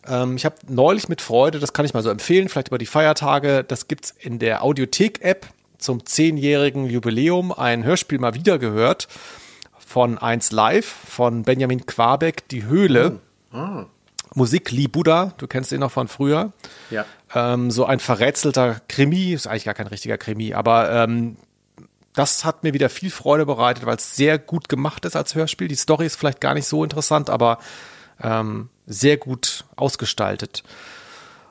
[0.07, 2.87] Ähm, ich habe neulich mit Freude, das kann ich mal so empfehlen, vielleicht über die
[2.87, 5.47] Feiertage, das gibt's in der Audiothek-App
[5.79, 9.09] zum zehnjährigen Jubiläum ein Hörspiel mal wieder gehört
[9.79, 13.21] von 1 Live von Benjamin Quabeck, Die Höhle.
[13.53, 13.57] Oh.
[13.57, 13.87] Ah.
[14.37, 16.53] Musik Lee Buddha, du kennst ihn noch von früher.
[16.91, 17.05] Ja.
[17.35, 21.37] Ähm, so ein verrätselter Krimi, ist eigentlich gar kein richtiger Krimi, aber ähm,
[22.15, 25.69] das hat mir wieder viel Freude bereitet, weil es sehr gut gemacht ist als Hörspiel.
[25.69, 27.59] Die Story ist vielleicht gar nicht so interessant, aber
[28.23, 30.63] ähm, sehr gut ausgestaltet.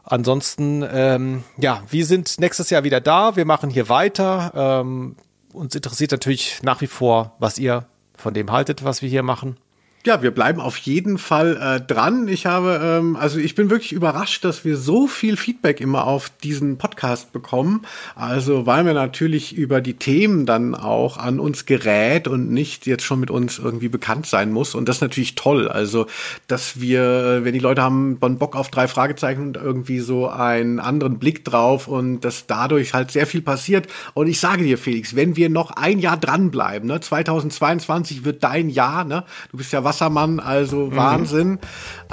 [0.05, 3.35] Ansonsten, ähm, ja, wir sind nächstes Jahr wieder da.
[3.35, 4.51] Wir machen hier weiter.
[4.55, 5.15] Ähm,
[5.51, 7.85] uns interessiert natürlich nach wie vor, was ihr
[8.17, 9.57] von dem haltet, was wir hier machen.
[10.05, 12.27] Ja, wir bleiben auf jeden Fall äh, dran.
[12.27, 16.29] Ich habe, ähm, also ich bin wirklich überrascht, dass wir so viel Feedback immer auf
[16.43, 17.83] diesen Podcast bekommen.
[18.15, 23.03] Also weil wir natürlich über die Themen dann auch an uns gerät und nicht jetzt
[23.03, 24.75] schon mit uns irgendwie bekannt sein muss.
[24.75, 25.69] Und das ist natürlich toll.
[25.69, 26.07] Also,
[26.47, 31.17] dass wir, wenn die Leute haben Bock auf drei Fragezeichen und irgendwie so einen anderen
[31.17, 33.87] Blick drauf und dass dadurch halt sehr viel passiert.
[34.13, 38.69] Und ich sage dir, Felix, wenn wir noch ein Jahr dranbleiben, ne, 2022 wird dein
[38.69, 39.23] Jahr, ne?
[39.51, 40.95] Du bist ja Wassermann, also mhm.
[40.95, 41.59] Wahnsinn.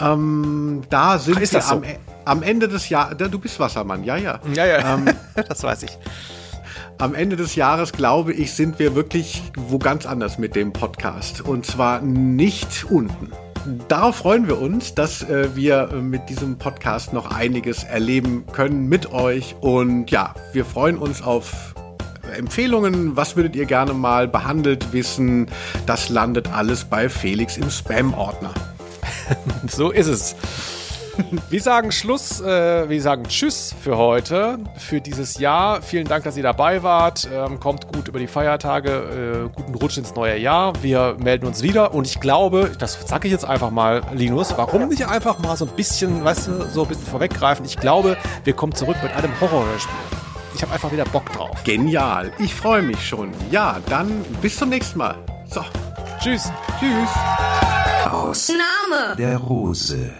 [0.01, 1.59] Ähm, da sind Ach, wir so?
[1.59, 1.83] am,
[2.27, 3.17] am, Ende des Jahres.
[3.17, 4.39] Du bist Wassermann, ja, ja.
[4.55, 4.95] Ja, ja.
[4.95, 5.07] Ähm,
[5.49, 5.99] das weiß ich.
[6.99, 11.41] Am Ende des Jahres, glaube ich, sind wir wirklich wo ganz anders mit dem Podcast.
[11.41, 13.33] Und zwar nicht unten.
[13.89, 19.13] Darauf freuen wir uns, dass äh, wir mit diesem Podcast noch einiges erleben können mit
[19.13, 19.55] euch.
[19.61, 21.70] Und ja, wir freuen uns auf
[22.37, 25.49] Empfehlungen, was würdet ihr gerne mal behandelt wissen,
[25.87, 28.55] das landet alles bei Felix im Spam-Ordner.
[29.69, 30.37] so ist es.
[31.51, 35.83] Wir sagen Schluss, äh, wir sagen Tschüss für heute, für dieses Jahr.
[35.83, 37.29] Vielen Dank, dass ihr dabei wart.
[37.33, 40.73] Ähm, kommt gut über die Feiertage, äh, guten Rutsch ins neue Jahr.
[40.83, 44.89] Wir melden uns wieder und ich glaube, das sage ich jetzt einfach mal, Linus, warum
[44.89, 47.65] nicht einfach mal so ein bisschen, weißt du, so ein bisschen vorweggreifen?
[47.67, 50.30] Ich glaube, wir kommen zurück mit einem Horrorspiel.
[50.55, 51.63] Ich habe einfach wieder Bock drauf.
[51.65, 52.33] Genial.
[52.39, 53.33] Ich freue mich schon.
[53.51, 55.17] Ja, dann bis zum nächsten Mal.
[55.49, 55.65] So.
[56.21, 56.51] Tschüss.
[56.79, 57.11] Tschüss.
[58.11, 60.11] Aus Name der Rose.